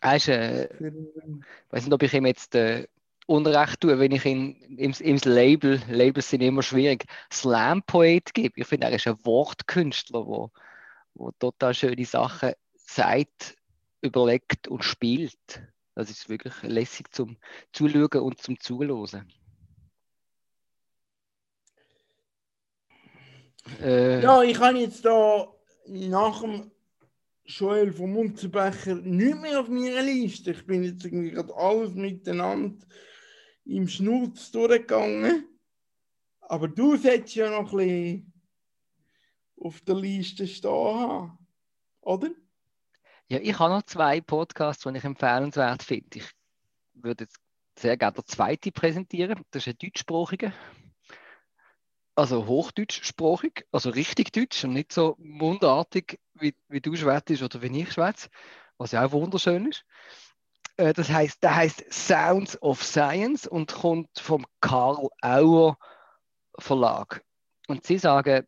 [0.00, 0.92] Er ist, äh, ich
[1.70, 2.86] weiß nicht, ob ich ihm jetzt äh,
[3.26, 8.60] Unrecht tue, wenn ich ihn im, im Label, Labels sind immer schwierig, Slam-Poet gebe.
[8.60, 10.50] Ich finde, er ist ein Wortkünstler, wo,
[11.14, 13.56] wo total schöne Sachen sagt,
[14.00, 15.62] überlegt und spielt.
[15.94, 17.36] Das ist wirklich lässig zum
[17.72, 19.32] Zuschauen und zum Zuhören.
[23.80, 25.48] Äh, Ja, ich habe jetzt da
[25.86, 26.70] nach dem
[27.44, 30.52] Joel von Munzenbecher nicht mehr auf meiner Liste.
[30.52, 32.84] Ich bin jetzt irgendwie gerade alles miteinander
[33.64, 35.48] im Schnurz durchgegangen.
[36.40, 38.32] Aber du solltest ja noch ein bisschen
[39.58, 41.38] auf der Liste stehen haben.
[42.00, 42.30] Oder?
[43.28, 46.18] Ja, ich habe noch zwei Podcasts, die ich empfehlenswert finde.
[46.18, 46.30] Ich
[46.94, 47.38] würde jetzt
[47.78, 49.40] sehr gerne den zweiten präsentieren.
[49.50, 50.52] Das ist ein deutschsprachiger.
[52.14, 57.80] Also hochdeutschsprachig, also richtig deutsch und nicht so mundartig, wie, wie du schwätzt oder wie
[57.80, 58.28] ich schwätze,
[58.76, 59.84] was ja auch wunderschön ist.
[60.76, 65.78] Äh, Das heißt, der heißt Sounds of Science und kommt vom Karl Auer
[66.58, 67.24] Verlag.
[67.68, 68.46] Und sie sagen,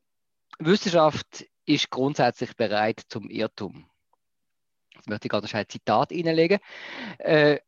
[0.58, 3.88] Wissenschaft ist grundsätzlich bereit zum Irrtum.
[4.94, 6.58] Jetzt möchte ich gerade ein Zitat reinlegen,
[7.18, 7.58] äh,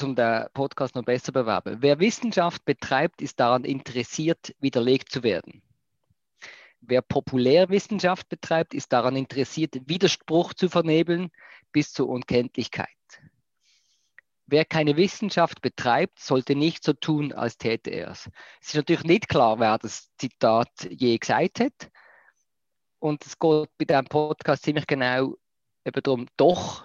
[0.00, 1.78] um den Podcast noch besser bewerben.
[1.80, 5.62] Wer Wissenschaft betreibt, ist daran interessiert, widerlegt zu werden.
[6.80, 11.30] Wer Populärwissenschaft betreibt, ist daran interessiert, Widerspruch zu vernebeln
[11.70, 12.88] bis zur Unkenntlichkeit.
[14.46, 18.28] Wer keine Wissenschaft betreibt, sollte nicht so tun, als täte er es.
[18.60, 21.90] Es ist natürlich nicht klar, wer das Zitat je gesagt hat.
[22.98, 25.36] Und es geht bei diesem Podcast ziemlich genau
[25.84, 26.84] eben darum, doch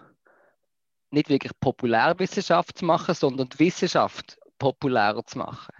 [1.11, 5.73] nicht wirklich Populärwissenschaft zu machen, sondern die Wissenschaft populärer zu machen.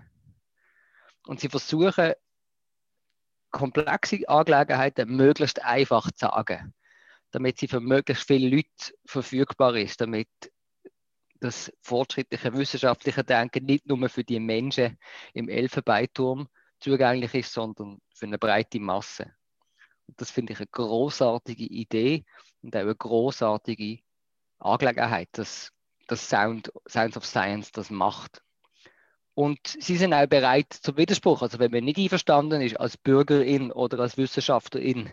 [1.26, 2.14] Und sie versuchen,
[3.52, 6.74] komplexe Angelegenheiten möglichst einfach zu sagen,
[7.32, 10.30] damit sie für möglichst viele Leute verfügbar ist, damit
[11.40, 14.98] das fortschrittliche wissenschaftliche Denken nicht nur für die Menschen
[15.34, 16.48] im Elfenbeinturm
[16.80, 19.36] zugänglich ist, sondern für eine breite Masse.
[20.08, 22.26] Und das finde ich eine großartige Idee
[22.62, 24.00] und auch eine großartige
[24.60, 25.72] Angelegenheit, dass
[26.08, 28.42] das Sound, Sounds of Science das macht.
[29.34, 31.44] Und sie sind auch bereit zum Widerspruch.
[31.44, 35.12] Also wenn man nicht einverstanden ist als Bürgerin oder als Wissenschaftlerin,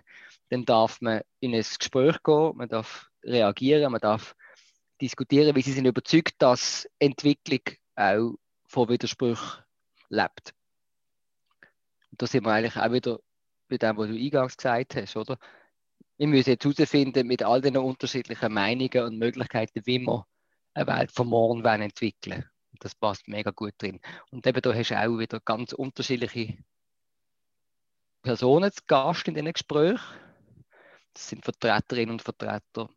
[0.48, 4.34] dann darf man in ein Gespräch gehen, man darf reagieren, man darf
[5.00, 7.60] diskutieren, wie sie sind überzeugt, dass Entwicklung
[7.96, 8.34] auch
[8.66, 9.58] von Widerspruch
[10.08, 10.54] lebt.
[12.10, 13.18] Und da sind wir eigentlich auch wieder
[13.68, 15.38] bei dem, was du eingangs gesagt hast, oder?
[16.16, 20.26] Wir müssen jetzt herausfinden, mit all den unterschiedlichen Meinungen und Möglichkeiten, wie wir
[20.74, 24.00] eine Welt von morgen entwickeln Und das passt mega gut drin.
[24.30, 26.56] Und eben da hast du auch wieder ganz unterschiedliche
[28.22, 30.00] Personen zu Gast in diesen Gesprächen.
[31.12, 32.88] Das sind Vertreterinnen und Vertreter,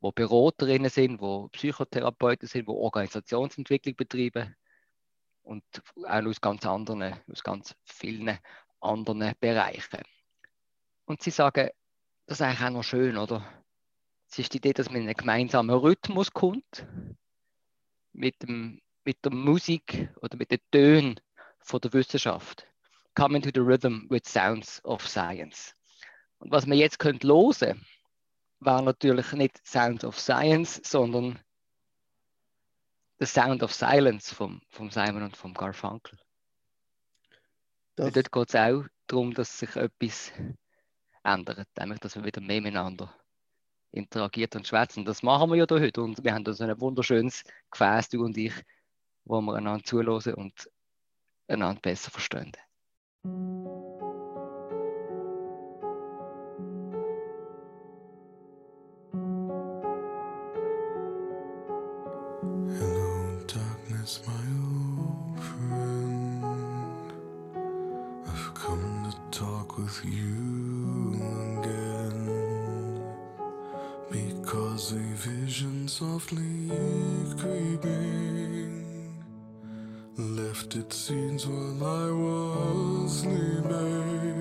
[0.00, 4.54] die Beraterinnen sind, die Psychotherapeuten sind, die Organisationsentwicklung betreiben
[5.42, 5.64] und
[6.04, 8.38] auch aus ganz anderen, aus ganz vielen
[8.80, 10.02] anderen Bereichen.
[11.06, 11.70] Und sie sagen,
[12.26, 13.44] das ist eigentlich auch noch schön, oder?
[14.30, 16.86] Es ist die Idee, dass man in einen gemeinsamen Rhythmus kommt,
[18.12, 21.20] mit, dem, mit der Musik oder mit den Tönen
[21.58, 22.66] von der Wissenschaft.
[23.14, 25.74] Come into the rhythm with sounds of science.
[26.38, 27.86] Und was man jetzt könnte hören,
[28.60, 31.38] war natürlich nicht Sounds of Science, sondern
[33.18, 36.18] The Sound of Silence vom, vom Simon und vom Garfunkel.
[37.96, 40.32] Das, Und dort geht es auch darum, dass sich etwas
[41.24, 43.12] ändert, nämlich dass wir wieder mehr miteinander
[43.92, 45.04] interagiert und schwätzen.
[45.04, 48.24] Das machen wir ja da heute und wir haben da so ein wunderschönes Gefäß, du
[48.24, 48.54] und ich,
[49.24, 50.70] wo wir einander zuhören und
[51.48, 52.52] einander besser verstehen.
[76.24, 76.70] Softly
[77.38, 78.84] creeping
[80.16, 84.33] left its seeds while I was sleeping.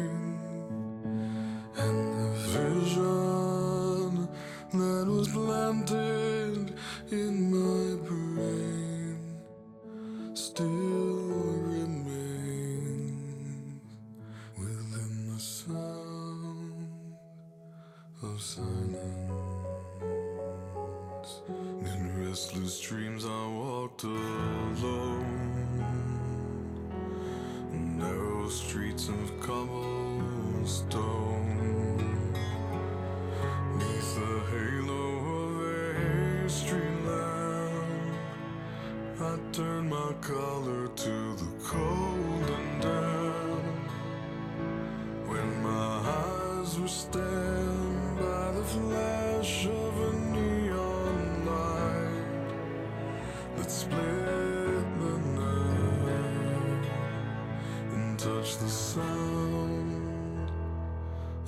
[58.53, 60.51] And touched the sound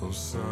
[0.02, 0.45] of silence.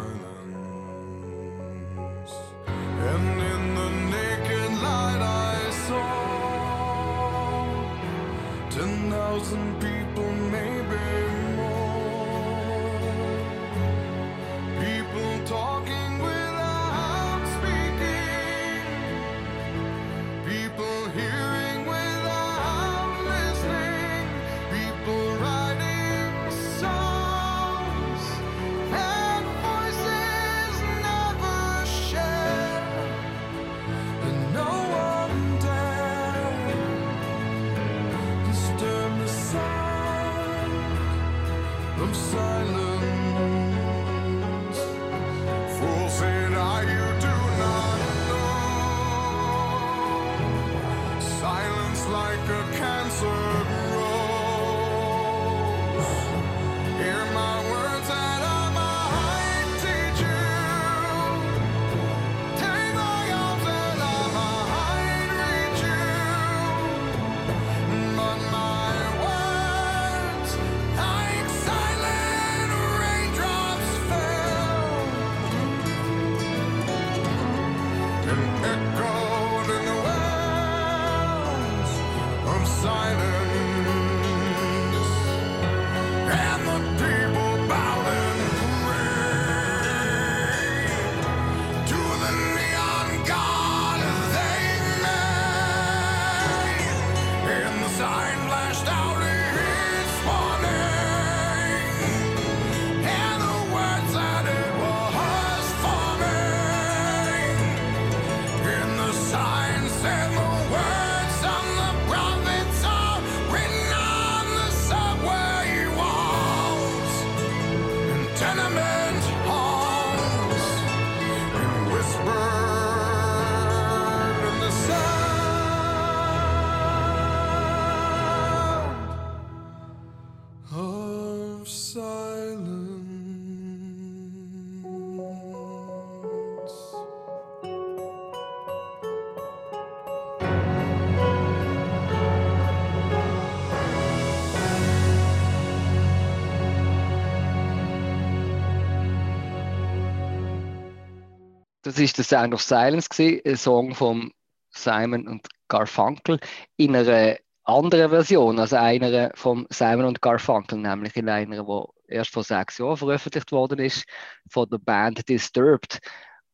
[151.85, 154.31] Das ist der Sound of Silence, gewesen, ein Song von
[154.71, 156.39] Simon und Garfunkel
[156.77, 162.31] in einer anderen Version, also einer von Simon und Garfunkel, nämlich in einer, die erst
[162.31, 164.03] vor sechs Jahren veröffentlicht worden ist,
[164.49, 165.99] von der Band Disturbed.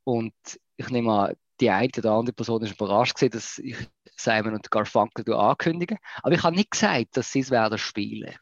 [0.04, 0.34] Und
[0.76, 3.78] ich nehme an, die eine oder andere Person ist überrascht gewesen, dass ich
[4.18, 5.96] Simon und Garfunkel ankündige.
[6.24, 8.36] Aber ich habe nicht gesagt, dass sie es werden spielen.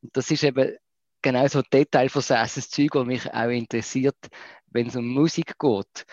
[0.00, 0.76] Und das ist eben
[1.22, 4.16] genau so ein Detail von Sasses Zeug, das mich auch interessiert,
[4.70, 6.06] wenn es um Musik geht.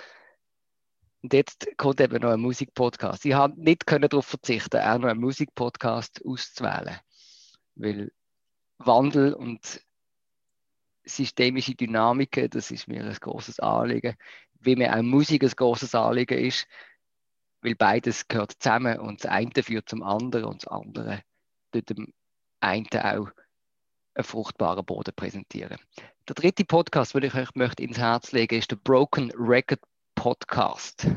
[1.24, 3.26] Und jetzt kommt eben noch ein Musikpodcast.
[3.26, 7.00] Ich habe nicht können darauf verzichten, auch noch einen Musikpodcast auszuwählen,
[7.76, 8.12] weil
[8.78, 9.82] Wandel und
[11.04, 14.16] systemische Dynamiken, das ist mir ein großes Anliegen,
[14.60, 16.68] wie mir auch Musik ein großes Anliegen ist,
[17.62, 21.24] weil beides gehört zusammen und das eine führt zum anderen und das andere
[21.72, 22.14] tut dem
[22.60, 23.30] einen auch
[24.24, 25.78] fruchtbaren Boden präsentieren.
[26.28, 29.80] Der dritte Podcast, den ich euch möchte ins Herz legen, ist der Broken Record
[30.16, 31.08] Podcast.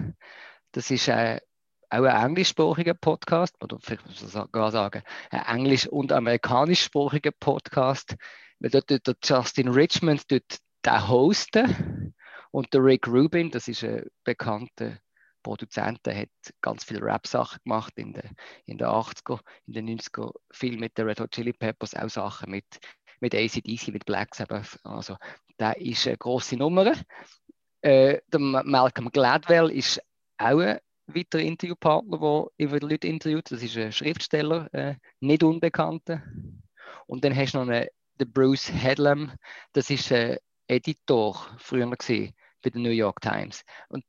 [0.72, 1.40] Das ist äh,
[1.88, 8.16] auch ein englischsprachiger Podcast, oder vielleicht muss man sogar sagen, ein englisch- und amerikanischsprachiger Podcast.
[8.60, 12.14] Weil dort der Justin Richmond dort den hosten
[12.50, 14.98] und der Rick Rubin, das ist ein bekannter
[15.42, 16.28] Produzent, der hat
[16.60, 18.30] ganz viele Rap-Sachen gemacht in den,
[18.66, 22.50] in den 80er, in den 90er, viel mit den Red Hot Chili Peppers, auch Sachen
[22.50, 22.66] mit,
[23.20, 24.78] mit ACDC, mit Black Sabbath.
[24.84, 25.16] Also,
[25.58, 26.92] der ist eine grosse Nummer.
[27.82, 30.00] Äh, der Malcolm Gladwell ist
[30.38, 33.50] auch ein weiterer Interviewpartner, der immer wieder Leute interviewt.
[33.50, 36.22] Das ist ein Schriftsteller, äh, nicht unbekannter.
[37.06, 37.86] Und dann hast du noch einen,
[38.20, 39.32] den Bruce Hedlem,
[39.72, 40.38] das ist ein
[40.68, 43.64] Editor früher gewesen, bei der New York Times.
[43.88, 44.04] Und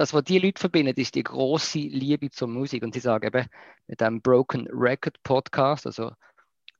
[0.00, 2.82] das, was die Leute verbindet, ist die große Liebe zur Musik.
[2.82, 3.46] Und sie sagen eben
[3.86, 6.12] mit einem Broken Record Podcast, also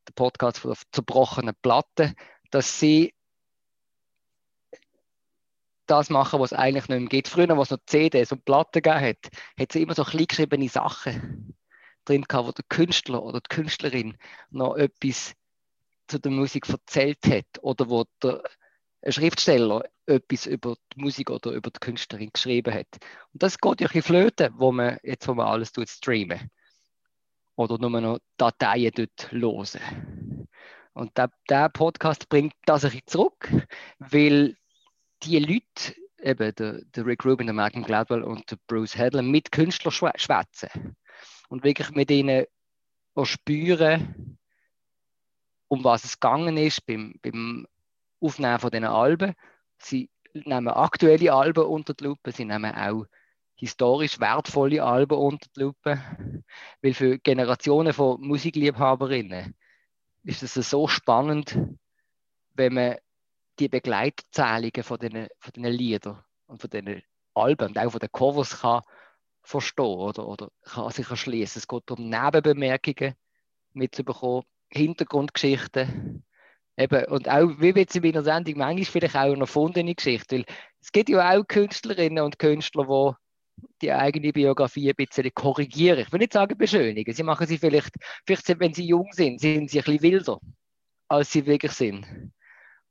[0.09, 2.15] der Podcast von der zerbrochenen Platte,
[2.51, 3.13] dass sie
[5.85, 7.29] das machen, was es eigentlich nicht mehr gibt.
[7.29, 11.55] Früher, was es noch CDs und Platten gegeben hat, hat sie immer so kleingeschriebene Sachen
[12.07, 14.17] drin gehabt, wo der Künstler oder die Künstlerin
[14.49, 15.35] noch etwas
[16.09, 18.43] zu der Musik erzählt hat oder wo der
[19.03, 22.89] ein Schriftsteller etwas über die Musik oder über die Künstlerin geschrieben hat.
[23.33, 26.51] Und das geht ein bisschen flöten, wo man jetzt wo man alles tut, streamen.
[27.57, 29.81] Oder nur noch Dateien dort losen.
[30.93, 33.51] Und der, der Podcast bringt das ein bisschen zurück,
[33.99, 34.57] weil
[35.23, 39.53] die Leute, eben der, der Rick Rubin, der Malcolm Gladwell und der Bruce Hedlund, mit
[39.53, 40.97] Künstlern schwä- schwätzen.
[41.49, 42.45] Und wirklich mit ihnen
[43.23, 44.39] spüren,
[45.69, 47.67] um was es gegangen ist beim, beim
[48.21, 49.35] Aufnehmen von diesen Alben.
[49.79, 53.05] Sie nehmen aktuelle Alben unter die Lupe, sie nehmen auch
[53.55, 56.01] historisch wertvolle Alben unter die Lupe,
[56.83, 59.55] weil für Generationen von Musikliebhaberinnen
[60.25, 61.59] ist es so spannend,
[62.55, 62.97] wenn man
[63.59, 67.03] die Begleiterzählungen von diesen, von diesen Liedern und von diesen
[67.35, 68.83] Alben und auch von den Covers kann
[69.43, 71.61] verstehen oder, oder kann sich erschließen.
[71.61, 73.15] Es geht um Nebenbemerkungen
[73.73, 76.25] mitzubekommen, Hintergrundgeschichten.
[76.81, 80.37] Eben, und auch, wie jetzt in meiner Sendung, manchmal vielleicht auch eine erfundene Geschichte.
[80.37, 80.45] Weil
[80.81, 83.17] es gibt ja auch Künstlerinnen und Künstler, die
[83.83, 85.99] die eigene Biografie ein bisschen korrigieren.
[85.99, 87.13] Ich will nicht sagen beschönigen.
[87.13, 87.95] Sie machen sie vielleicht,
[88.27, 90.41] vielleicht wenn sie jung sind, sind sie ein bisschen wilder,
[91.09, 92.33] als sie wirklich sind.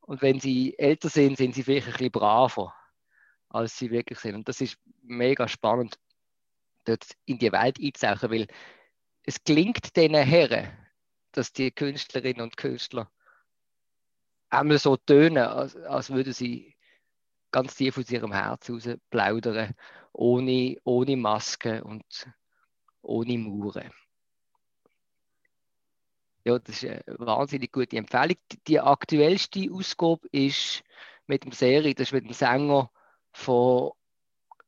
[0.01, 2.75] Und wenn sie älter sind, sind sie vielleicht ein bisschen braver,
[3.49, 4.35] als sie wirklich sind.
[4.35, 5.97] Und das ist mega spannend,
[6.85, 8.47] dort in die Welt einzutauchen, weil
[9.23, 10.69] es klingt diesen Herren,
[11.31, 13.11] dass die Künstlerinnen und Künstler
[14.49, 16.75] einmal so tönen, als, als würden sie
[17.51, 19.73] ganz tief aus ihrem Herz raus plaudern,
[20.13, 22.27] ohne, ohne Maske und
[23.01, 23.91] ohne Mauern.
[26.45, 28.37] Ja, das ist eine wahnsinnig gute Empfehlung.
[28.67, 30.83] Die- aktuellste Ausgabe ist
[31.27, 32.91] mit dem Serie, das ist mit dem Sänger
[33.31, 33.91] von,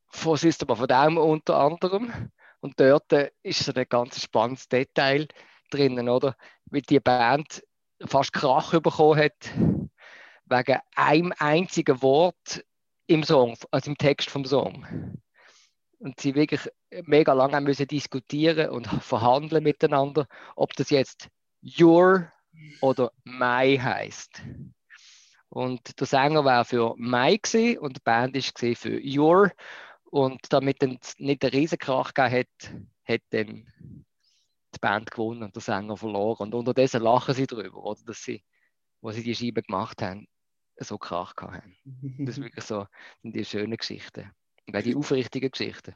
[0.08, 2.30] von System of a unter anderem.
[2.60, 3.12] Und dort
[3.42, 5.26] ist so ein ganz spannendes Detail
[5.70, 6.36] drinnen, oder?
[6.66, 7.64] Weil die Band
[8.06, 9.52] fast Krach bekommen hat,
[10.46, 12.64] wegen einem einzigen Wort
[13.06, 15.20] im Song, also im Text vom Song.
[15.98, 16.68] Und sie wirklich
[17.04, 20.26] mega lange müssen diskutieren und verhandeln miteinander,
[20.56, 21.28] ob das jetzt
[21.78, 22.30] your
[22.80, 24.42] oder my heißt.
[25.48, 29.52] Und der Sänger war für my gewesen und die Band gewesen für your.
[30.04, 32.74] Und damit es nicht einen Riesenkrach gegeben hat,
[33.04, 34.04] hat dann
[34.74, 36.48] die Band gewonnen und der Sänger verloren.
[36.48, 38.42] Und unterdessen lachen sie darüber, oder, dass sie,
[39.00, 40.26] wo sie die Scheibe gemacht haben,
[40.78, 41.76] so Krach gehabt haben.
[42.26, 42.86] Das ist wirklich so,
[43.22, 44.30] sind die schönen Geschichten.
[44.66, 45.94] Und die aufrichtigen Geschichten.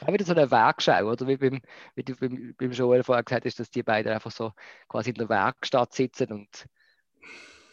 [0.00, 1.60] Auch wieder so eine Werkschau, oder wie, beim,
[1.94, 4.52] wie du beim, beim Joel vorher gesagt hast, dass die beiden einfach so
[4.88, 6.66] quasi in der Werkstatt sitzen und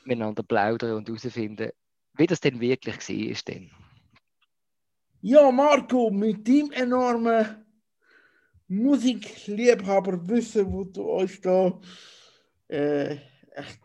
[0.05, 1.71] miteinander plaudern und herausfinden,
[2.13, 3.53] wie das denn wirklich war.
[3.53, 3.71] Denn.
[5.21, 7.62] Ja, Marco, mit dem enormen
[8.75, 11.79] Musikliebhaberwissen, wo du uns da
[12.67, 13.17] äh,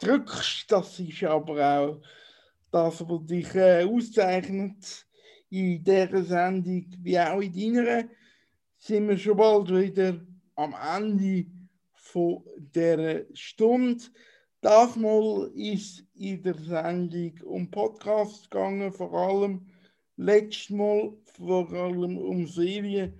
[0.00, 2.00] drückst, das ist aber auch
[2.70, 5.06] das, was dich äh, auszeichnet
[5.50, 8.08] in dieser Sendung, wie auch in deiner,
[8.76, 10.20] sind wir schon bald wieder
[10.54, 11.46] am Ende
[11.94, 14.04] von dieser Stunde.
[14.60, 19.66] Das Mal ist in der Sendung um Podcasts gegangen, vor allem
[20.16, 23.18] letztes Mal vor allem um Serien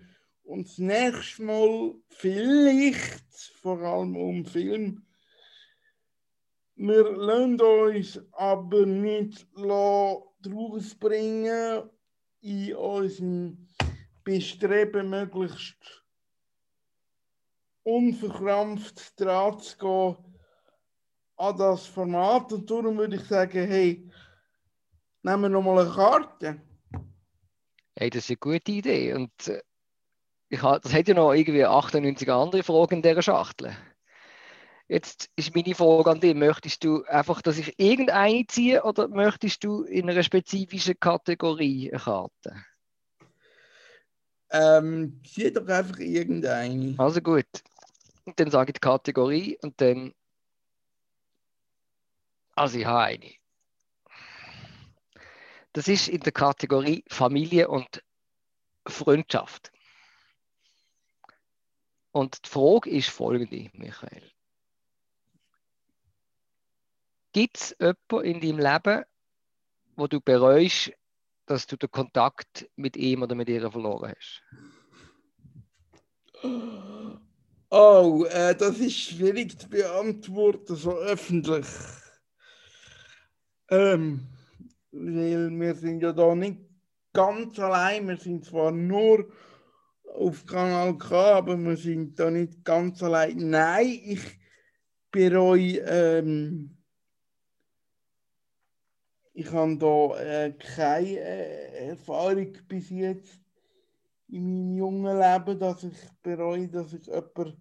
[0.48, 3.22] und das nächste Mal vielleicht
[3.60, 5.04] vor allem um Film.
[6.74, 11.82] Wir lassen uns aber nicht draus bringen,
[12.40, 13.68] in unserem
[14.24, 16.02] Bestreben möglichst
[17.82, 20.16] unverkrampft dran zu gehen
[21.36, 22.52] an das Format.
[22.54, 24.10] Und darum würde ich sagen, hey,
[25.22, 26.62] nehmen wir nochmal eine Karte.
[27.96, 29.12] Hey, das ist eine gute Idee.
[29.12, 29.60] Und äh,
[30.48, 33.76] ich das hat ja noch irgendwie 98 andere Fragen in dieser Schachtel.
[34.88, 39.62] Jetzt ist meine Frage an dich, möchtest du einfach, dass ich irgendeine ziehe oder möchtest
[39.62, 42.64] du in einer spezifischen Kategorie eine Karte?
[44.50, 46.94] Ähm, zieh doch einfach irgendeine.
[46.96, 47.44] Also gut.
[48.24, 50.14] Und dann sage ich die Kategorie und dann.
[52.54, 53.34] Also ich habe eine.
[55.74, 58.02] Das ist in der Kategorie Familie und
[58.86, 59.70] Freundschaft.
[62.18, 64.24] Und die Frage ist folgende, Michael.
[67.32, 69.04] Gibt es jemanden in deinem Leben,
[69.94, 70.90] wo du bereust,
[71.46, 74.42] dass du den Kontakt mit ihm oder mit ihr verloren hast?
[77.70, 81.68] Oh, äh, das ist schwierig zu beantworten, so öffentlich.
[83.70, 84.26] Ähm,
[84.90, 86.58] weil wir sind ja da nicht
[87.12, 88.08] ganz allein.
[88.08, 89.30] Wir sind zwar nur
[90.14, 93.50] auf Kanal K, aber wir sind da nicht ganz allein.
[93.50, 94.38] Nein, ich
[95.10, 96.76] bereue, ähm,
[99.32, 103.38] ich habe da äh, keine äh, Erfahrung bis jetzt
[104.28, 107.56] in meinem jungen Leben, dass ich bereue, dass ich jemand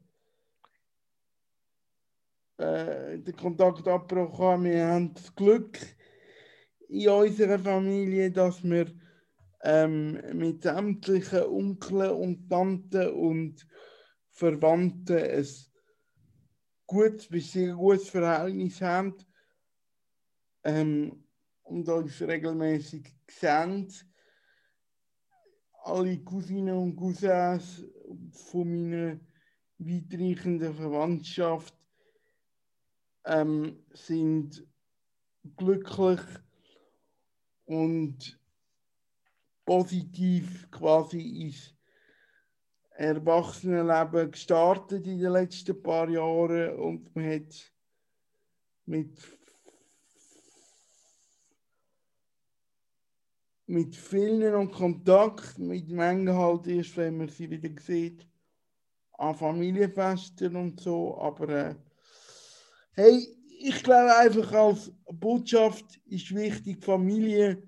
[2.58, 4.64] äh, den Kontakt abgebrochen habe.
[4.64, 5.78] Wir haben das Glück
[6.90, 8.88] in unserer Familie, dass wir
[9.64, 13.68] ähm, mit sämtlichen Onkeln und Tanten und
[14.32, 15.46] Verwandten ein
[16.86, 19.16] gutes bis sehr gutes Verhältnis haben
[20.64, 21.24] ähm,
[21.64, 23.92] und uns regelmäßig sehen.
[25.84, 27.84] Alle Cousinen und Cousins
[28.32, 29.20] von meiner
[29.80, 31.74] weitreichenden Verwandtschaft
[33.26, 34.66] ähm, sind
[35.56, 36.20] glücklich
[37.66, 38.40] und
[39.68, 41.76] positiv quasi ins
[42.92, 47.74] Erwachsenenleben gestartet in den letzten paar Jahren und man hat
[48.86, 49.20] mit,
[53.66, 58.26] mit vielen noch Kontakt, mit Mengen halt erst, wenn man sie wieder sieht,
[59.18, 61.76] an Familienfesten und so, aber
[62.94, 63.28] hey,
[63.60, 67.62] ich glaube einfach als Botschaft ist wichtig, Familie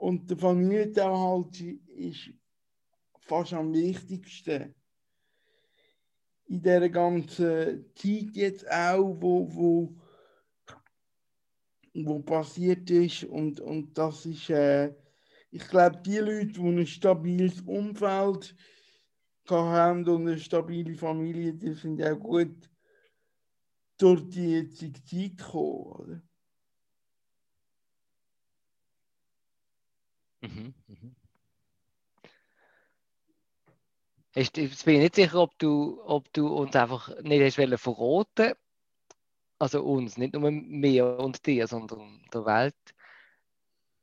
[0.00, 2.32] und der Familienzusammenhalt ist
[3.18, 4.74] fast am wichtigsten.
[6.46, 9.94] In dieser ganzen Zeit jetzt auch, wo, wo,
[11.92, 13.24] wo passiert ist.
[13.24, 14.94] Und, und das ist, äh,
[15.50, 18.56] ich glaube, die Leute, die ein stabiles Umfeld
[19.48, 22.70] haben und eine stabile Familie, die sind auch gut
[23.98, 25.92] durch die jetzige Zeit gekommen.
[25.92, 26.22] Oder?
[30.42, 31.16] Mhm, mhm.
[34.34, 37.78] Hast, jetzt bin ich nicht sicher, ob du, ob du uns einfach nicht hast wollen
[37.78, 38.54] verraten
[39.58, 42.74] also uns, nicht nur mir und dir, sondern der Welt,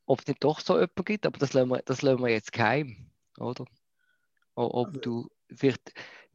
[0.05, 2.51] ob es nicht doch so jemanden gibt, aber das lassen wir, das lassen wir jetzt
[2.51, 3.09] geheim,
[3.39, 3.65] oder?
[4.53, 5.93] Ob Also- du vielleicht,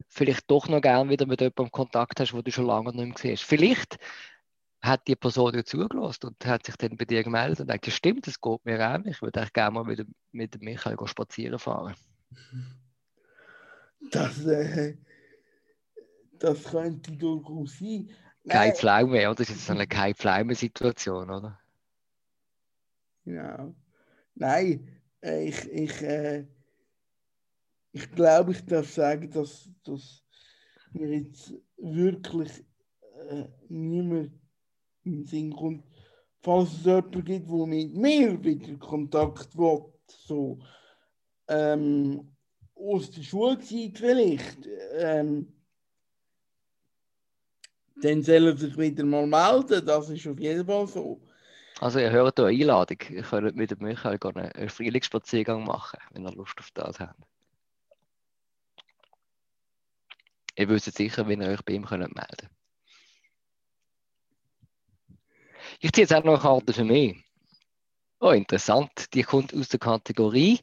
[0.09, 3.13] vielleicht doch noch gern wieder mit jemandem Kontakt hast, wo du schon lange nicht mehr
[3.13, 3.43] gesehen hast.
[3.43, 3.97] Vielleicht
[4.83, 7.91] hat die Person dir zugelassen und hat sich dann bei dir gemeldet und sagt, ja
[7.91, 11.95] stimmt, das geht mir ähnlich, ich würde eigentlich gerne mal mit, mit Michael spazieren fahren.
[14.11, 14.97] Das, äh,
[16.37, 18.09] das könnte durchaus sein.
[18.43, 19.35] Nein, Pflaume, oder?
[19.35, 21.57] Das ist jetzt eine keine Pflaume-Situation, oder?
[23.23, 23.73] Genau.
[24.35, 26.45] Nein, äh, ich, ich, äh,
[27.93, 30.25] ich glaube, ich darf sagen, dass, dass
[30.91, 32.65] mir jetzt wirklich
[33.29, 34.42] äh, niemand
[35.03, 35.83] Sinn kommt,
[36.41, 40.59] falls es jemanden gibt, der mit mir wieder Kontakt will, so
[41.47, 42.35] ähm,
[42.75, 45.53] aus der Schulzeit vielleicht, ähm,
[48.01, 51.21] dann soll er sich wieder mal melden, das ist auf jeden Fall so.
[51.79, 52.97] Also ihr hört hier eine Einladung.
[53.09, 57.19] Ihr könnt mit dem Michael einen- Frühlingsspaziergang machen, wenn ihr Lust auf das habt.
[60.55, 62.49] Ihr wisst sicher, wenn ihr euch bei ihm könnt melden
[65.79, 67.23] Ich ziehe jetzt auch noch eine Karte für mich.
[68.19, 69.13] Oh, interessant.
[69.13, 70.59] Die kommt aus der Kategorie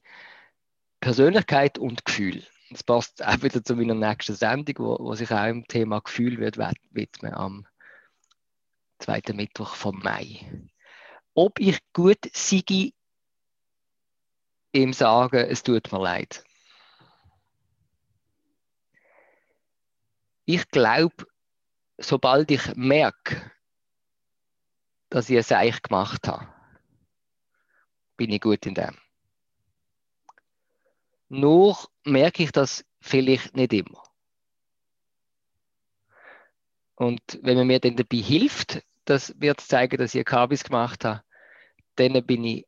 [1.01, 2.43] Persönlichkeit und Gefühl.
[2.71, 6.39] Das passt auch wieder zu meiner nächsten Sendung, wo, wo sich auch im Thema Gefühl
[6.39, 7.67] wird wid- widmen am
[8.99, 10.41] zweiten Mittwoch vom Mai.
[11.35, 12.93] Ob ich gut sei
[14.73, 16.45] im Sagen, es tut mir leid.
[20.45, 21.27] Ich glaube,
[21.99, 23.51] sobald ich merke,
[25.11, 26.49] dass ich es eigentlich gemacht habe,
[28.17, 28.97] bin ich gut in dem.
[31.29, 34.03] Nur merke ich das vielleicht nicht immer.
[36.95, 41.23] Und wenn man mir dann dabei hilft, das wird zeigen, dass ich Kabis gemacht habe,
[41.97, 42.67] dann bin ich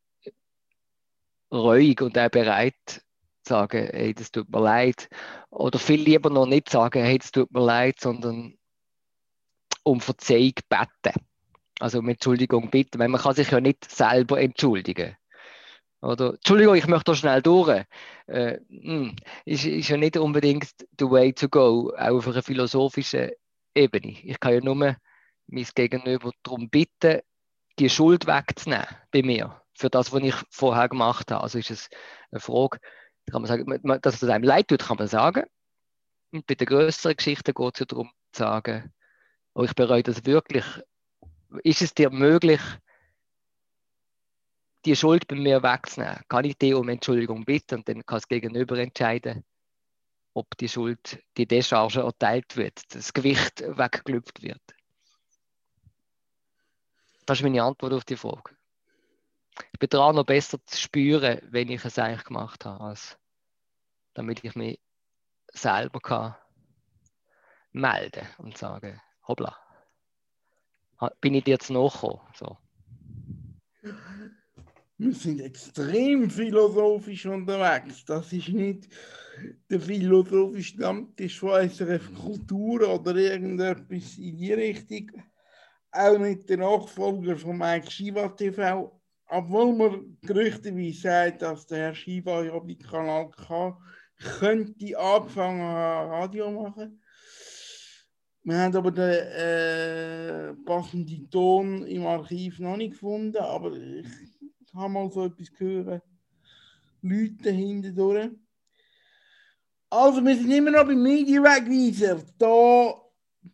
[1.53, 3.03] ruhig und auch bereit zu
[3.45, 5.09] sagen, hey, das tut mir leid.
[5.51, 8.57] Oder viel lieber noch nicht sagen, hey, das tut mir leid, sondern
[9.83, 11.32] um Verzeihung beten.
[11.83, 15.17] Also um Entschuldigung bitten, weil man kann sich ja nicht selber entschuldigen.
[16.01, 17.85] Oder, Entschuldigung, ich möchte da schnell durch.
[18.27, 23.33] Äh, hm, ist, ist ja nicht unbedingt the way to go, auch auf einer philosophischen
[23.75, 24.17] Ebene.
[24.23, 24.97] Ich kann ja nur mein
[25.75, 27.21] Gegenüber darum bitten,
[27.81, 31.43] die Schuld wegzunehmen bei mir für das, was ich vorher gemacht habe.
[31.43, 31.91] Also ist es
[32.31, 32.79] eine Frage,
[33.29, 35.47] kann man sagen, dass es einem leid tut, kann man sagen.
[36.31, 38.93] Und bei den größeren Geschichten geht es ja darum zu sagen,
[39.55, 40.65] oh, ich bereue das wirklich.
[41.63, 42.61] Ist es dir möglich,
[44.85, 46.23] die Schuld bei mir wegzunehmen?
[46.29, 49.45] Kann ich dir um Entschuldigung bitten und dann kann das Gegenüber entscheiden,
[50.35, 54.63] ob die Schuld, die Descharge erteilt wird, das Gewicht weggelüpft wird.
[57.27, 58.57] Das ist meine Antwort auf die Frage.
[59.73, 63.19] Ich bin dran, noch besser zu spüren, wenn ich es eigentlich gemacht habe, als
[64.15, 64.81] damit ich mich
[65.53, 66.35] selber kann
[67.73, 69.57] melden und sagen, hoppla,
[71.21, 72.21] bin ich dir jetzt nachgekommen?
[72.35, 72.57] So.
[74.99, 78.05] Wir sind extrem philosophisch unterwegs.
[78.05, 78.89] Das ist nicht
[79.69, 85.11] der philosophische Stammtisch von SRF Kultur oder irgendetwas in die Richtung.
[85.91, 89.01] Auch nicht der Nachfolger von Mike Shiva TV.
[89.27, 93.77] Obwohl man gerüchteweise sagt, dass der Herr Shiva ja bei Kanal K
[94.39, 97.02] könnte angefangen haben, Radio machen.
[98.45, 104.05] Wir haben aber den äh, passenden Ton im Archiv noch nicht gefunden, aber ich
[104.75, 106.03] habe mal so etwas gehört.
[107.03, 108.31] Leute hindurch.
[109.91, 112.95] Also, wir sind immer noch beim Medienwegweiser, da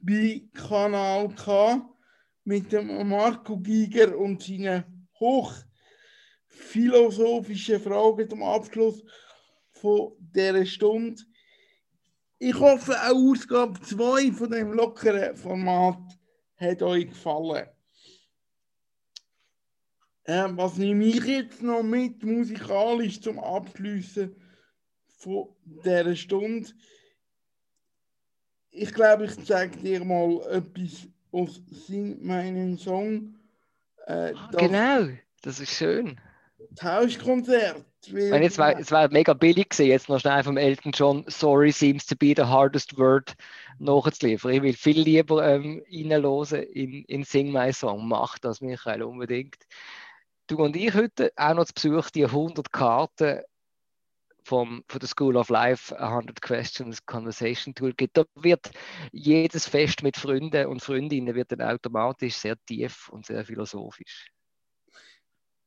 [0.01, 1.87] bei Kanal K
[2.45, 9.05] mit dem Marco Giger und seinen hochphilosophischen Fragen zum Abschluss
[9.73, 11.23] von dieser Stunde.
[12.41, 15.99] Ich hoffe, auch Ausgabe 2 von dem lockeren Format
[16.57, 17.67] hat euch gefallen.
[20.25, 24.37] Ähm, was nehme ich jetzt noch mit musikalisch zum Abschließen
[25.19, 26.69] von dieser Stunde?
[28.71, 33.37] Ich glaube, ich zeige dir mal etwas aus Sing meinen Song.
[34.07, 35.09] Äh, das Genau,
[35.43, 36.21] das ist schön.
[36.77, 37.85] Tauschkonzert.
[38.07, 41.73] Wenn jetzt wäre es wär mega billig gewesen, jetzt noch schnell vom Elton John Sorry
[41.73, 43.35] seems to be the hardest word
[43.79, 44.53] nachzuliefern.
[44.53, 48.07] Ich will viel lieber ähm, reinhören in, in Sing My Song.
[48.07, 49.57] Mach das, Michael, unbedingt.
[50.47, 53.41] Du und ich heute auch noch zu Besuch die 100 Karten
[54.45, 58.17] vom, von der School of Life 100 Questions Conversation Tool gibt.
[58.17, 58.71] Da wird
[59.13, 64.31] jedes Fest mit Freunden und Freundinnen wird dann automatisch sehr tief und sehr philosophisch.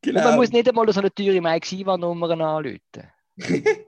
[0.06, 0.36] Und man Genau.
[0.38, 2.80] muss nicht einmal so eine teure Mike Siva-Nummer anrufen.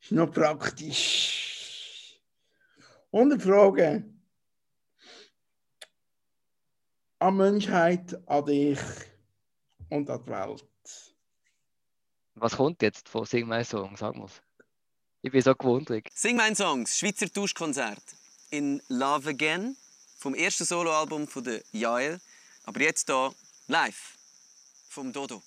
[0.00, 2.20] Ist noch praktisch.
[3.10, 4.04] Und eine Frage
[7.18, 8.78] an die Menschheit, an dich
[9.88, 10.64] und an die Welt.
[12.34, 13.96] Was kommt jetzt von Sing My Song?
[13.96, 14.42] Sag mal's.
[15.22, 16.06] Ich bin so gewundert.
[16.12, 18.02] Sing mein Songs, Schweizer Tauschkonzert
[18.50, 19.76] in Love Again
[20.18, 22.20] vom ersten Soloalbum von der Jael,
[22.64, 23.34] aber jetzt hier
[23.68, 24.16] live
[24.88, 25.42] from Dodo.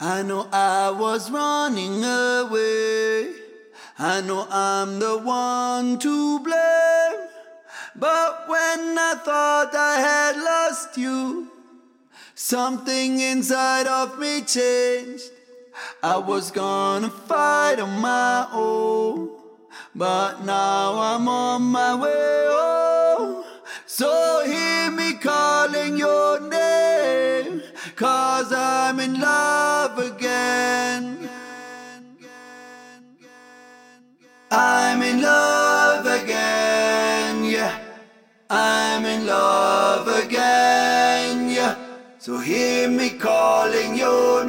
[0.00, 3.32] I know I was running away.
[3.98, 7.28] I know I'm the one to blame.
[7.96, 11.50] But when I thought I had lost you,
[12.34, 15.30] something inside of me changed.
[16.02, 19.30] I was gonna fight on my own,
[19.94, 23.44] but now I'm on my way home.
[23.86, 26.73] So hear me calling your name,
[27.96, 31.28] cause I'm in love again.
[34.50, 37.78] I'm in love again, yeah.
[38.50, 41.76] I'm in love again, yeah.
[42.18, 44.43] So hear me calling your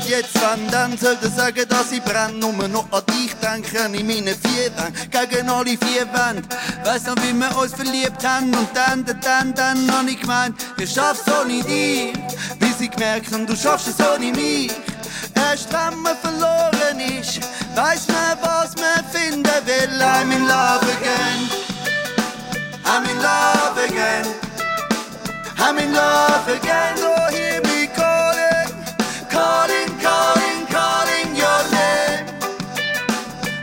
[0.00, 2.38] Nicht jetzt, wenn dann sollte sagen, dass ich brenne.
[2.38, 5.10] Nur noch an dich denken in meinen vier Wänden.
[5.10, 6.48] Gegen alle vier Wände.
[6.84, 8.54] Weiss noch, wie wir uns verliebt haben.
[8.54, 12.14] Und dann, dann, dann, dann hab ich gemeint, ich schaff's ohne dich.
[12.58, 14.72] Bis ich gemerkt hab, du schaffst es ohne mich.
[15.34, 17.40] Erst wenn man verloren ist,
[17.74, 20.02] weiss man, was man finden will.
[20.02, 21.50] I'm in love again.
[22.86, 24.26] I'm in love again.
[25.58, 26.96] I'm in love again.
[26.96, 27.49] So hear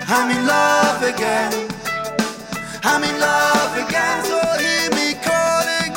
[0.10, 1.52] I'm in love again.
[2.82, 4.24] I'm in love again.
[4.24, 5.92] So hear me calling,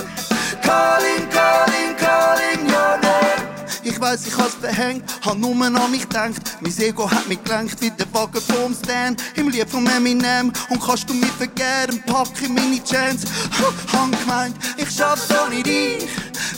[0.63, 3.47] calling, calling, calling your name.
[3.85, 6.43] Ich weiß, ich hab's verhängt, hab nur an mich gedacht.
[6.61, 9.23] Mein Ego hat mich gelenkt wie der Wagen vom Stand.
[9.37, 10.53] Im Lied von Eminem.
[10.71, 13.29] Und kannst du mich vergehren, pack ich meine Chance.
[13.93, 16.09] Han gemeint, ich schaff's ohne dich.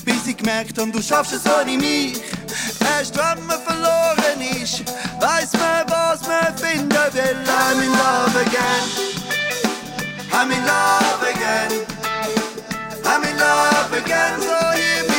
[0.07, 2.19] Bis ich gemerkt hab, du schaffst es ohne mich.
[3.15, 4.83] Wenn man verloren ist,
[5.21, 7.37] weiß man, was man finden will.
[7.49, 9.13] I'm in love again.
[10.33, 11.87] I'm in love again.
[13.05, 14.41] I'm in love again.
[14.41, 15.12] So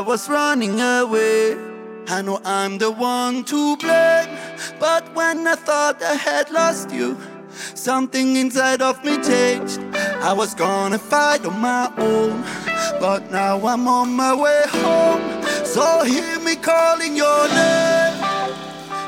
[0.00, 1.58] I was running away.
[2.08, 4.30] I know I'm the one to blame.
[4.78, 7.18] But when I thought I had lost you,
[7.74, 9.78] something inside of me changed.
[10.22, 12.40] I was gonna fight on my own.
[12.98, 15.44] But now I'm on my way home.
[15.66, 18.16] So hear me calling your name.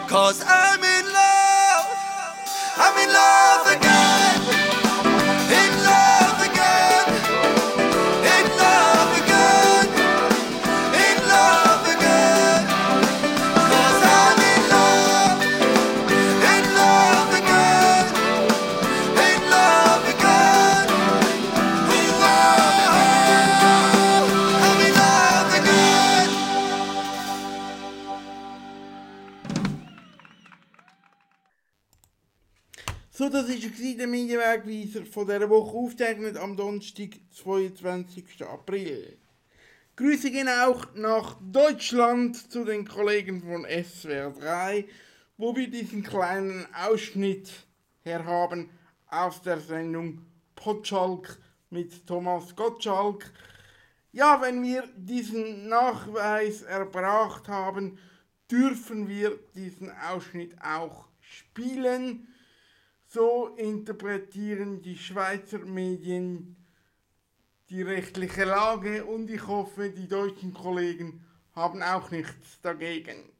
[0.08, 1.86] Cause I'm in love.
[2.76, 4.21] I'm in love again.
[33.32, 38.44] Das war der Medienwegweiser von dieser Woche, aufgezeichnet am Donnerstag, 22.
[38.44, 39.16] April.
[39.96, 44.84] Grüße gehen auch nach Deutschland zu den Kollegen von SWR 3,
[45.38, 47.50] wo wir diesen kleinen Ausschnitt
[48.02, 48.68] herhaben
[49.06, 51.38] aus der Sendung Potschalk
[51.70, 53.32] mit Thomas Gottschalk.
[54.12, 57.98] Ja, wenn wir diesen Nachweis erbracht haben,
[58.50, 62.28] dürfen wir diesen Ausschnitt auch spielen.
[63.12, 66.56] So interpretieren die Schweizer Medien
[67.68, 71.22] die rechtliche Lage und ich hoffe, die deutschen Kollegen
[71.54, 73.31] haben auch nichts dagegen.